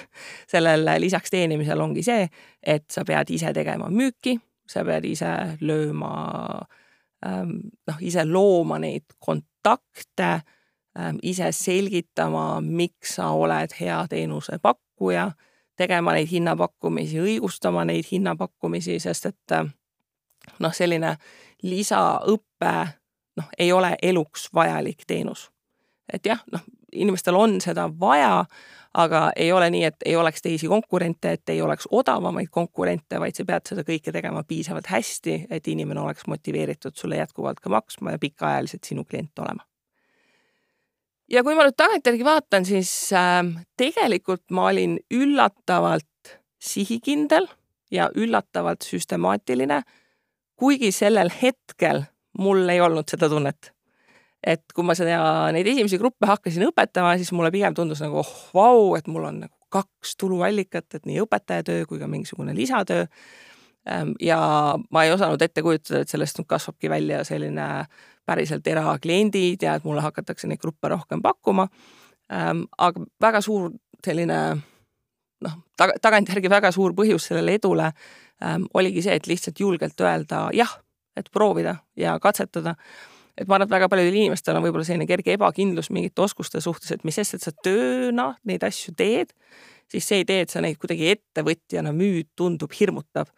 sellel 0.49 0.85
lisaks 1.01 1.33
teenimisel 1.33 1.81
ongi 1.81 2.03
see, 2.05 2.27
et 2.61 2.85
sa 2.93 3.05
pead 3.07 3.31
ise 3.33 3.53
tegema 3.53 3.89
müüki, 3.89 4.37
sa 4.67 4.83
pead 4.85 5.07
ise 5.09 5.31
lööma 5.65 6.11
ähm,, 7.25 7.57
noh, 7.87 8.01
ise 8.01 8.25
looma 8.27 8.79
neid 8.83 9.17
kontakte 9.19 10.41
ise 11.23 11.51
selgitama, 11.51 12.61
miks 12.61 13.15
sa 13.15 13.29
oled 13.37 13.73
hea 13.79 13.97
teenusepakkuja, 14.09 15.31
tegema 15.77 16.13
neid 16.15 16.29
hinnapakkumisi, 16.31 17.19
õigustama 17.21 17.85
neid 17.85 18.07
hinnapakkumisi, 18.11 18.99
sest 18.99 19.29
et 19.29 19.53
äh, 19.53 19.67
noh, 20.59 20.73
selline 20.73 21.15
lisaõpe 21.63 22.73
noh, 23.37 23.51
ei 23.57 23.71
ole 23.71 23.95
eluks 24.01 24.49
vajalik 24.53 25.05
teenus. 25.07 25.51
et 26.13 26.25
jah, 26.25 26.39
noh, 26.51 26.61
inimestel 26.91 27.35
on 27.35 27.61
seda 27.61 27.89
vaja, 27.99 28.45
aga 28.97 29.31
ei 29.35 29.51
ole 29.51 29.69
nii, 29.69 29.83
et 29.83 30.05
ei 30.05 30.15
oleks 30.15 30.41
teisi 30.41 30.67
konkurente, 30.67 31.31
et 31.35 31.49
ei 31.49 31.61
oleks 31.61 31.87
odavamaid 31.91 32.47
konkurente, 32.51 33.19
vaid 33.19 33.35
sa 33.35 33.45
pead 33.45 33.67
seda 33.69 33.83
kõike 33.87 34.13
tegema 34.15 34.43
piisavalt 34.47 34.87
hästi, 34.87 35.35
et 35.49 35.67
inimene 35.67 36.01
oleks 36.01 36.27
motiveeritud 36.27 36.95
sulle 36.95 37.19
jätkuvalt 37.19 37.59
ka 37.59 37.69
maksma 37.69 38.15
ja 38.15 38.21
pikaajaliselt 38.21 38.87
sinu 38.87 39.03
klient 39.03 39.39
olema. 39.39 39.67
Ja 41.31 41.43
kui 41.43 41.55
ma 41.55 41.67
nüüd 41.67 41.77
tagantjärgi 41.77 42.25
vaatan, 42.27 42.65
siis 42.67 42.91
äh, 43.15 43.43
tegelikult 43.79 44.45
ma 44.51 44.69
olin 44.71 44.97
üllatavalt 45.13 46.35
sihikindel 46.59 47.47
ja 47.91 48.09
üllatavalt 48.15 48.83
süstemaatiline, 48.83 49.81
kuigi 50.57 50.91
sellel 50.91 51.31
hetkel 51.41 52.03
mul 52.37 52.67
ei 52.69 52.81
olnud 52.81 53.07
seda 53.09 53.29
tunnet 53.31 53.71
et 54.47 54.63
kui 54.75 54.85
ma 54.85 54.95
seda, 54.97 55.19
neid 55.55 55.67
esimesi 55.67 55.99
gruppe 55.99 56.27
hakkasin 56.29 56.67
õpetama, 56.69 57.15
siis 57.19 57.33
mulle 57.35 57.51
pigem 57.53 57.75
tundus 57.77 58.01
nagu 58.03 58.21
oh 58.21 58.33
vau, 58.55 58.93
et 58.97 59.07
mul 59.11 59.27
on 59.29 59.41
nagu 59.45 59.53
kaks 59.73 60.15
tuluallikat, 60.21 60.87
et 60.95 61.07
nii 61.09 61.19
õpetajatöö 61.25 61.85
kui 61.89 61.99
ka 61.99 62.07
mingisugune 62.07 62.55
lisatöö. 62.55 63.07
Ehm, 63.87 64.13
ja 64.21 64.39
ma 64.91 65.03
ei 65.03 65.11
osanud 65.11 65.41
ette 65.41 65.63
kujutada, 65.63 66.03
et 66.03 66.11
sellest 66.11 66.39
nüüd 66.39 66.49
kasvabki 66.49 66.89
välja 66.91 67.23
selline 67.27 67.67
päriselt 68.27 68.67
erakliendid 68.67 69.63
ja 69.63 69.77
et 69.77 69.85
mulle 69.87 70.03
hakatakse 70.03 70.47
neid 70.47 70.61
gruppe 70.61 70.91
rohkem 70.91 71.21
pakkuma. 71.23 71.67
Ehm, 72.33 72.65
aga 72.77 73.05
väga 73.23 73.41
suur 73.41 73.71
selline 74.05 74.39
noh, 75.43 75.59
taga, 75.77 75.97
tagantjärgi 76.01 76.49
väga 76.51 76.71
suur 76.75 76.95
põhjus 76.97 77.29
sellele 77.29 77.57
edule 77.59 77.91
ähm, 78.43 78.65
oligi 78.73 79.03
see, 79.05 79.15
et 79.17 79.29
lihtsalt 79.29 79.59
julgelt 79.59 80.01
öelda 80.01 80.47
jah, 80.55 80.73
et 81.17 81.29
proovida 81.33 81.77
ja 81.97 82.17
katsetada 82.21 82.75
et 83.37 83.45
ma 83.45 83.57
arvan, 83.57 83.67
et 83.67 83.73
väga 83.73 83.89
paljudel 83.91 84.17
inimestel 84.17 84.57
on 84.57 84.65
võib-olla 84.65 84.85
selline 84.87 85.07
kerge 85.09 85.35
ebakindlus 85.37 85.91
mingite 85.93 86.23
oskuste 86.25 86.61
suhtes, 86.63 86.91
et 86.93 87.03
mis 87.05 87.17
sest, 87.17 87.37
et 87.37 87.45
sa 87.45 87.53
tööna 87.63 88.31
neid 88.49 88.65
asju 88.65 88.95
teed, 88.97 89.33
siis 89.91 90.07
see 90.09 90.23
idee, 90.23 90.45
et 90.45 90.53
sa 90.53 90.63
neid 90.63 90.79
kuidagi 90.81 91.11
ettevõtjana 91.13 91.93
müüd, 91.95 92.31
tundub 92.37 92.73
hirmutav. 92.73 93.29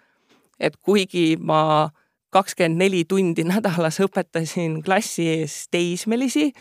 Et 0.60 0.76
kuigi 0.82 1.38
ma 1.40 1.90
kakskümmend 2.34 2.78
neli 2.84 3.06
tundi 3.10 3.44
nädalas 3.48 4.00
õpetasin 4.04 4.82
klassi 4.86 5.28
ees 5.40 5.64
teismelisi, 5.72 6.52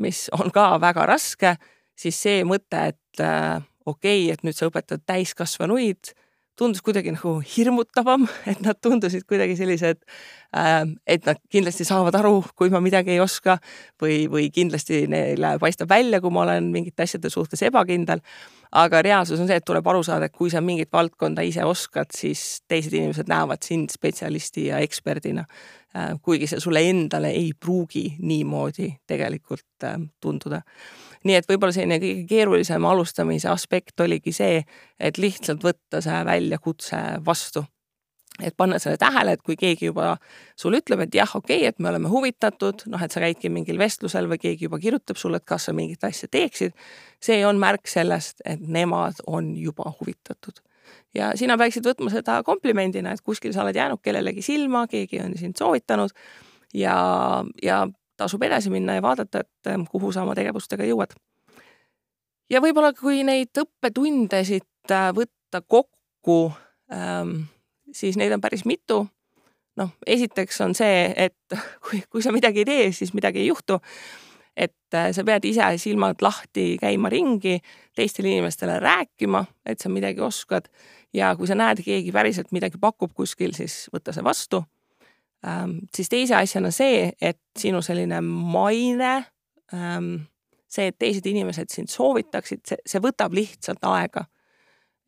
mis 0.00 0.28
on 0.32 0.52
ka 0.54 0.72
väga 0.80 1.04
raske, 1.10 1.56
siis 1.98 2.16
see 2.22 2.44
mõte, 2.48 2.86
et 2.94 3.20
äh, 3.20 3.60
okei 3.86 4.24
okay,, 4.24 4.32
et 4.32 4.44
nüüd 4.46 4.56
sa 4.56 4.70
õpetad 4.70 5.04
täiskasvanuid 5.06 6.14
tundus 6.60 6.82
kuidagi 6.84 7.14
nagu 7.14 7.38
hirmutavam, 7.40 8.26
et 8.50 8.60
nad 8.64 8.78
tundusid 8.84 9.24
kuidagi 9.28 9.56
sellised, 9.56 10.02
ähm, 10.56 10.94
et 11.08 11.24
nad 11.28 11.40
kindlasti 11.52 11.86
saavad 11.88 12.18
aru, 12.20 12.42
kui 12.58 12.68
ma 12.72 12.82
midagi 12.84 13.14
ei 13.14 13.22
oska 13.22 13.56
või, 14.02 14.26
või 14.30 14.50
kindlasti 14.52 15.06
neile 15.10 15.54
paistab 15.62 15.88
välja, 15.90 16.20
kui 16.20 16.34
ma 16.34 16.44
olen 16.44 16.68
mingite 16.74 17.06
asjade 17.06 17.32
suhtes 17.32 17.64
ebakindel. 17.68 18.20
aga 18.70 19.00
reaalsus 19.02 19.40
on 19.40 19.48
see, 19.48 19.56
et 19.58 19.64
tuleb 19.66 19.86
aru 19.90 20.04
saada, 20.06 20.28
et 20.28 20.36
kui 20.36 20.50
sa 20.50 20.60
mingit 20.62 20.92
valdkonda 20.92 21.42
ise 21.42 21.64
oskad, 21.66 22.12
siis 22.14 22.62
teised 22.68 22.92
inimesed 22.94 23.26
näevad 23.26 23.64
sind 23.66 23.90
spetsialisti 23.90 24.68
ja 24.68 24.78
eksperdina. 24.78 25.46
Äh, 25.96 26.12
kuigi 26.22 26.46
see 26.46 26.60
sulle 26.62 26.84
endale 26.86 27.32
ei 27.34 27.50
pruugi 27.58 28.04
niimoodi 28.22 28.92
tegelikult 29.10 29.88
ähm, 29.88 30.12
tunduda 30.20 30.60
nii 31.24 31.36
et 31.36 31.48
võib-olla 31.48 31.74
selline 31.76 32.00
kõige 32.02 32.24
keerulisem 32.30 32.84
alustamise 32.88 33.50
aspekt 33.52 34.00
oligi 34.00 34.32
see, 34.32 34.62
et 35.00 35.20
lihtsalt 35.20 35.64
võtta 35.64 36.00
see 36.04 36.24
väljakutse 36.26 37.02
vastu 37.26 37.64
et 38.42 38.56
panna 38.56 38.78
selle 38.80 38.96
tähele, 39.00 39.34
et 39.36 39.42
kui 39.44 39.56
keegi 39.58 39.90
juba 39.90 40.14
sulle 40.58 40.80
ütleb, 40.80 41.04
et 41.04 41.14
jah, 41.14 41.30
okei 41.36 41.60
okay,, 41.60 41.68
et 41.68 41.78
me 41.78 41.90
oleme 41.90 42.08
huvitatud, 42.08 42.86
noh, 42.92 43.02
et 43.04 43.12
sa 43.12 43.22
käidki 43.22 43.50
mingil 43.52 43.78
vestlusel 43.80 44.28
või 44.30 44.40
keegi 44.40 44.68
juba 44.68 44.80
kirjutab 44.80 45.20
sulle, 45.20 45.40
et 45.40 45.48
kas 45.48 45.68
sa 45.68 45.74
mingit 45.76 46.04
asja 46.06 46.30
teeksid, 46.32 46.76
see 47.22 47.40
on 47.46 47.60
märk 47.60 47.90
sellest, 47.90 48.40
et 48.48 48.62
nemad 48.64 49.20
on 49.26 49.54
juba 49.56 49.92
huvitatud. 50.00 50.62
ja 51.14 51.32
sina 51.36 51.56
peaksid 51.58 51.86
võtma 51.86 52.10
seda 52.10 52.40
komplimendina, 52.46 53.12
et 53.12 53.20
kuskil 53.22 53.52
sa 53.52 53.62
oled 53.64 53.76
jäänud 53.76 54.00
kellelegi 54.02 54.42
silma, 54.42 54.86
keegi 54.90 55.20
on 55.22 55.36
sind 55.38 55.58
soovitanud 55.58 56.14
ja, 56.74 56.96
ja 57.62 57.86
tasub 58.20 58.42
edasi 58.44 58.72
minna 58.72 58.98
ja 58.98 59.04
vaadata, 59.04 59.44
et 59.44 59.72
ähm, 59.72 59.86
kuhu 59.90 60.12
sa 60.12 60.24
oma 60.26 60.36
tegevustega 60.38 60.86
jõuad. 60.88 61.14
ja 62.50 62.60
võib-olla, 62.62 62.92
kui 62.96 63.22
neid 63.26 63.56
õppetunde 63.62 64.42
siit 64.44 64.92
äh, 64.92 65.10
võtta 65.16 65.62
kokku, 65.66 66.52
ähm, 66.92 67.44
siis 67.92 68.18
neid 68.20 68.34
on 68.36 68.42
päris 68.44 68.66
mitu. 68.68 69.06
noh, 69.80 69.92
esiteks 70.06 70.60
on 70.60 70.74
see, 70.76 71.06
et 71.16 71.60
kui, 71.86 72.02
kui 72.10 72.22
sa 72.22 72.34
midagi 72.34 72.64
ei 72.64 72.68
tee, 72.68 72.90
siis 72.92 73.14
midagi 73.16 73.44
ei 73.44 73.50
juhtu. 73.52 73.80
et 74.56 74.94
äh, 74.94 75.12
sa 75.16 75.24
pead 75.24 75.46
ise 75.48 75.70
silmad 75.78 76.20
lahti 76.22 76.74
käima 76.80 77.08
ringi, 77.08 77.60
teistele 77.96 78.34
inimestele 78.34 78.80
rääkima, 78.82 79.44
et 79.64 79.80
sa 79.80 79.88
midagi 79.88 80.20
oskad 80.20 80.68
ja 81.14 81.32
kui 81.36 81.46
sa 81.46 81.54
näed, 81.54 81.80
keegi 81.86 82.12
päriselt 82.12 82.52
midagi 82.52 82.78
pakub 82.80 83.14
kuskil, 83.14 83.54
siis 83.56 83.86
võta 83.94 84.12
see 84.12 84.26
vastu 84.26 84.64
ähm,. 85.46 85.78
siis 85.94 86.08
teise 86.08 86.34
asjana 86.36 86.70
see, 86.70 87.12
et 87.20 87.40
sinu 87.58 87.82
selline 87.82 88.20
maine 88.20 89.14
ähm,, 89.74 90.14
see, 90.70 90.90
et 90.90 90.98
teised 90.98 91.26
inimesed 91.26 91.70
sind 91.72 91.90
soovitaksid, 91.90 92.64
see, 92.68 92.78
see 92.86 93.02
võtab 93.02 93.34
lihtsalt 93.36 93.84
aega. 93.90 94.26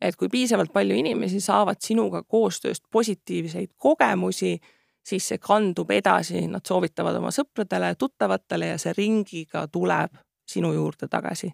et 0.01 0.15
kui 0.19 0.27
piisavalt 0.27 0.73
palju 0.73 0.95
inimesi 0.99 1.39
saavad 1.41 1.79
sinuga 1.79 2.23
koostööst 2.27 2.83
positiivseid 2.91 3.69
kogemusi, 3.79 4.57
siis 5.03 5.27
see 5.27 5.39
kandub 5.39 5.91
edasi, 5.91 6.41
nad 6.47 6.65
soovitavad 6.67 7.15
oma 7.15 7.31
sõpradele, 7.31 7.93
tuttavatele 7.95 8.73
ja 8.73 8.77
see 8.81 8.91
ringiga 8.97 9.67
tuleb 9.71 10.19
sinu 10.49 10.73
juurde 10.73 11.07
tagasi. 11.07 11.53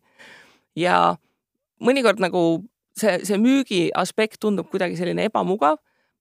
ja 0.76 1.16
mõnikord 1.80 2.20
nagu 2.20 2.64
see, 2.98 3.20
see 3.24 3.38
müügi 3.38 3.84
aspekt 3.96 4.40
tundub 4.42 4.70
kuidagi 4.72 4.98
selline 5.00 5.30
ebamugav 5.30 5.78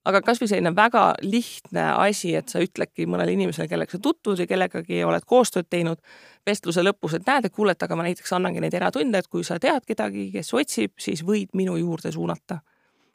aga 0.09 0.21
kasvõi 0.25 0.49
selline 0.49 0.73
väga 0.77 1.03
lihtne 1.23 1.85
asi, 2.01 2.33
et 2.39 2.49
sa 2.49 2.63
ütledki 2.65 3.07
mõnele 3.11 3.35
inimesele, 3.35 3.69
kellega 3.69 3.93
sa 3.93 4.01
tutvud 4.03 4.41
või 4.41 4.49
kellegagi 4.49 5.03
oled 5.05 5.27
koostööd 5.29 5.69
teinud 5.71 6.01
vestluse 6.49 6.85
lõpus, 6.85 7.19
et 7.19 7.27
näed, 7.29 7.49
et 7.49 7.55
kuule, 7.55 7.75
et 7.77 7.85
aga 7.85 7.97
ma 7.99 8.07
näiteks 8.07 8.33
annangi 8.37 8.63
neid 8.65 8.77
eratunde, 8.79 9.21
et 9.21 9.29
kui 9.29 9.45
sa 9.45 9.59
tead 9.61 9.85
kedagi, 9.89 10.31
kes 10.33 10.53
otsib, 10.57 10.95
siis 11.01 11.25
võid 11.27 11.53
minu 11.59 11.77
juurde 11.77 12.13
suunata. 12.13 12.61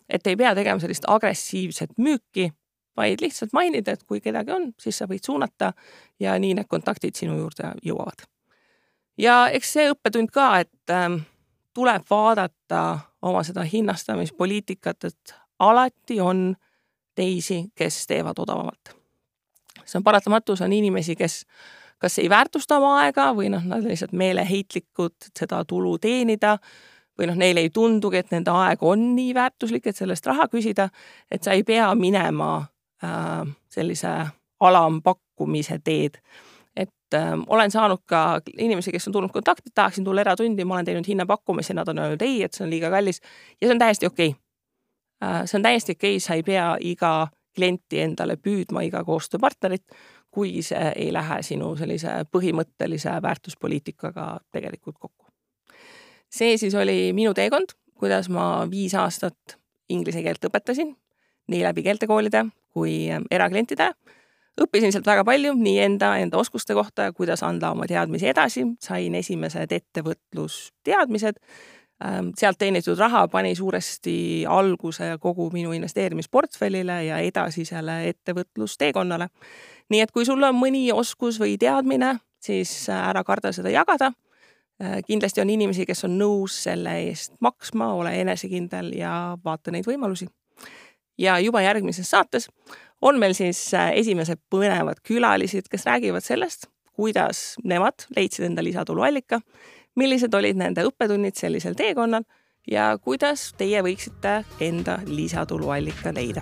et 0.09 0.27
ei 0.27 0.35
pea 0.35 0.51
tegema 0.55 0.79
sellist 0.79 1.05
agressiivset 1.07 1.93
müüki, 1.97 2.51
vaid 2.97 3.21
lihtsalt 3.21 3.53
mainida, 3.53 3.91
et 3.91 4.03
kui 4.03 4.19
kedagi 4.21 4.51
on, 4.51 4.73
siis 4.79 4.97
sa 4.97 5.07
võid 5.09 5.23
suunata 5.25 5.71
ja 6.19 6.35
nii 6.39 6.53
need 6.53 6.67
kontaktid 6.69 7.15
sinu 7.15 7.37
juurde 7.37 7.73
jõuavad. 7.81 8.27
ja 9.17 9.47
eks 9.49 9.73
see 9.73 9.89
õppetund 9.89 10.29
ka, 10.31 10.59
et 10.59 10.91
äh, 10.91 11.17
tuleb 11.73 12.03
vaadata 12.09 12.99
oma 13.21 13.43
seda 13.43 13.63
hinnastamispoliitikat, 13.63 15.03
et 15.03 15.35
alati 15.59 16.19
on 16.21 16.53
teisi, 17.15 17.65
kes 17.75 18.07
teevad 18.07 18.39
odavamalt. 18.39 18.95
see 19.85 19.99
on 19.99 20.03
paratamatus, 20.03 20.61
on 20.61 20.73
inimesi, 20.73 21.15
kes 21.15 21.43
kas 22.03 22.19
ei 22.19 22.29
väärtusta 22.29 22.77
oma 22.77 22.97
aega 22.99 23.29
või 23.31 23.47
noh, 23.53 23.63
nad 23.63 23.85
lihtsalt 23.87 24.11
meeleheitlikud 24.11 25.29
seda 25.39 25.61
tulu 25.67 25.93
teenida 26.03 26.57
või 27.19 27.29
noh, 27.29 27.37
neile 27.39 27.63
ei 27.63 27.69
tundugi, 27.71 28.19
et 28.19 28.33
nende 28.33 28.51
aeg 28.51 28.83
on 28.83 29.05
nii 29.15 29.31
väärtuslik, 29.37 29.87
et 29.87 29.95
selle 29.95 30.17
eest 30.17 30.27
raha 30.27 30.49
küsida, 30.51 30.89
et 31.31 31.47
sa 31.47 31.55
ei 31.55 31.63
pea 31.63 31.87
minema 31.95 32.49
äh, 32.59 33.45
sellise 33.71 34.11
alampakkumise 34.59 35.79
teed. 35.83 36.19
et 36.75 37.15
äh, 37.15 37.31
olen 37.47 37.71
saanud 37.71 38.03
ka 38.05 38.41
inimesi, 38.57 38.91
kes 38.91 39.07
on 39.07 39.13
tulnud 39.13 39.31
kontakti, 39.31 39.71
tahaksin 39.75 40.03
tulla 40.03 40.27
eratundi, 40.27 40.65
ma 40.65 40.81
olen 40.81 40.91
teinud 40.91 41.07
hinnapakkumisi, 41.07 41.73
nad 41.73 41.87
on 41.87 42.03
öelnud 42.03 42.21
ei, 42.21 42.43
et 42.43 42.53
see 42.53 42.65
on 42.67 42.73
liiga 42.73 42.91
kallis 42.91 43.21
ja 43.61 43.67
see 43.67 43.75
on 43.77 43.79
täiesti 43.79 44.11
okei 44.11 44.33
okay 44.35 44.42
see 45.45 45.57
on 45.59 45.65
täiesti 45.65 45.97
okei 45.97 46.15
okay,, 46.17 46.23
sa 46.23 46.37
ei 46.37 46.43
pea 46.43 46.73
iga 46.81 47.13
klienti 47.55 48.01
endale 48.01 48.37
püüdma, 48.41 48.81
iga 48.85 49.03
koostööpartnerit, 49.05 49.85
kui 50.33 50.61
see 50.65 50.91
ei 50.95 51.11
lähe 51.13 51.41
sinu 51.45 51.75
sellise 51.77 52.23
põhimõttelise 52.33 53.19
väärtuspoliitikaga 53.21 54.27
tegelikult 54.51 54.97
kokku. 54.99 55.27
see 56.29 56.57
siis 56.57 56.73
oli 56.75 57.13
minu 57.13 57.33
teekond, 57.33 57.75
kuidas 57.93 58.29
ma 58.29 58.65
viis 58.69 58.95
aastat 58.97 59.57
inglise 59.89 60.23
keelt 60.25 60.45
õpetasin, 60.49 60.95
nii 61.47 61.63
läbi 61.63 61.83
keeltekoolide 61.83 62.45
kui 62.73 63.07
eraklientidele. 63.31 63.93
õppisin 64.61 64.91
sealt 64.93 65.05
väga 65.05 65.23
palju 65.25 65.53
nii 65.57 65.79
enda, 65.85 66.15
enda 66.21 66.37
oskuste 66.37 66.73
kohta, 66.73 67.11
kuidas 67.13 67.43
anda 67.43 67.71
oma 67.71 67.87
teadmisi 67.89 68.27
edasi, 68.29 68.65
sain 68.81 69.15
esimesed 69.15 69.71
ettevõtlusteadmised 69.71 71.39
sealt 72.37 72.57
teenitud 72.59 72.99
raha 72.99 73.27
pani 73.31 73.55
suuresti 73.55 74.45
alguse 74.49 75.17
kogu 75.21 75.49
minu 75.53 75.71
investeerimisportfellile 75.71 77.03
ja 77.05 77.17
edasisele 77.17 78.09
ettevõtlusteekonnale. 78.09 79.27
nii 79.89 80.01
et 80.01 80.11
kui 80.11 80.25
sul 80.25 80.43
on 80.43 80.55
mõni 80.55 80.91
oskus 80.93 81.39
või 81.39 81.57
teadmine, 81.57 82.17
siis 82.41 82.89
ära 82.89 83.23
karda 83.23 83.51
seda 83.51 83.69
jagada. 83.69 84.11
kindlasti 85.07 85.41
on 85.41 85.49
inimesi, 85.49 85.85
kes 85.85 86.03
on 86.03 86.17
nõus 86.19 86.63
selle 86.63 86.97
eest 87.07 87.33
maksma, 87.39 87.93
ole 87.93 88.15
enesekindel 88.21 88.91
ja 88.97 89.37
vaata 89.45 89.71
neid 89.71 89.85
võimalusi. 89.87 90.27
ja 91.17 91.39
juba 91.39 91.61
järgmises 91.61 92.09
saates 92.09 92.49
on 93.01 93.19
meil 93.19 93.33
siis 93.33 93.71
esimesed 93.93 94.39
põnevad 94.49 94.99
külalised, 95.03 95.67
kes 95.69 95.85
räägivad 95.85 96.23
sellest, 96.23 96.67
kuidas 96.93 97.55
nemad 97.63 98.07
leidsid 98.15 98.45
enda 98.45 98.63
lisatuluallika, 98.63 99.41
millised 99.95 100.33
olid 100.33 100.57
nende 100.57 100.85
õppetunnid 100.87 101.37
sellisel 101.37 101.77
teekonnal 101.77 102.23
ja 102.69 102.93
kuidas 102.97 103.51
teie 103.57 103.83
võiksite 103.83 104.41
enda 104.59 104.99
lisatuluallika 105.07 106.13
leida. 106.15 106.41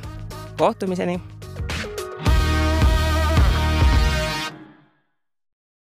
kohtumiseni 0.57 1.40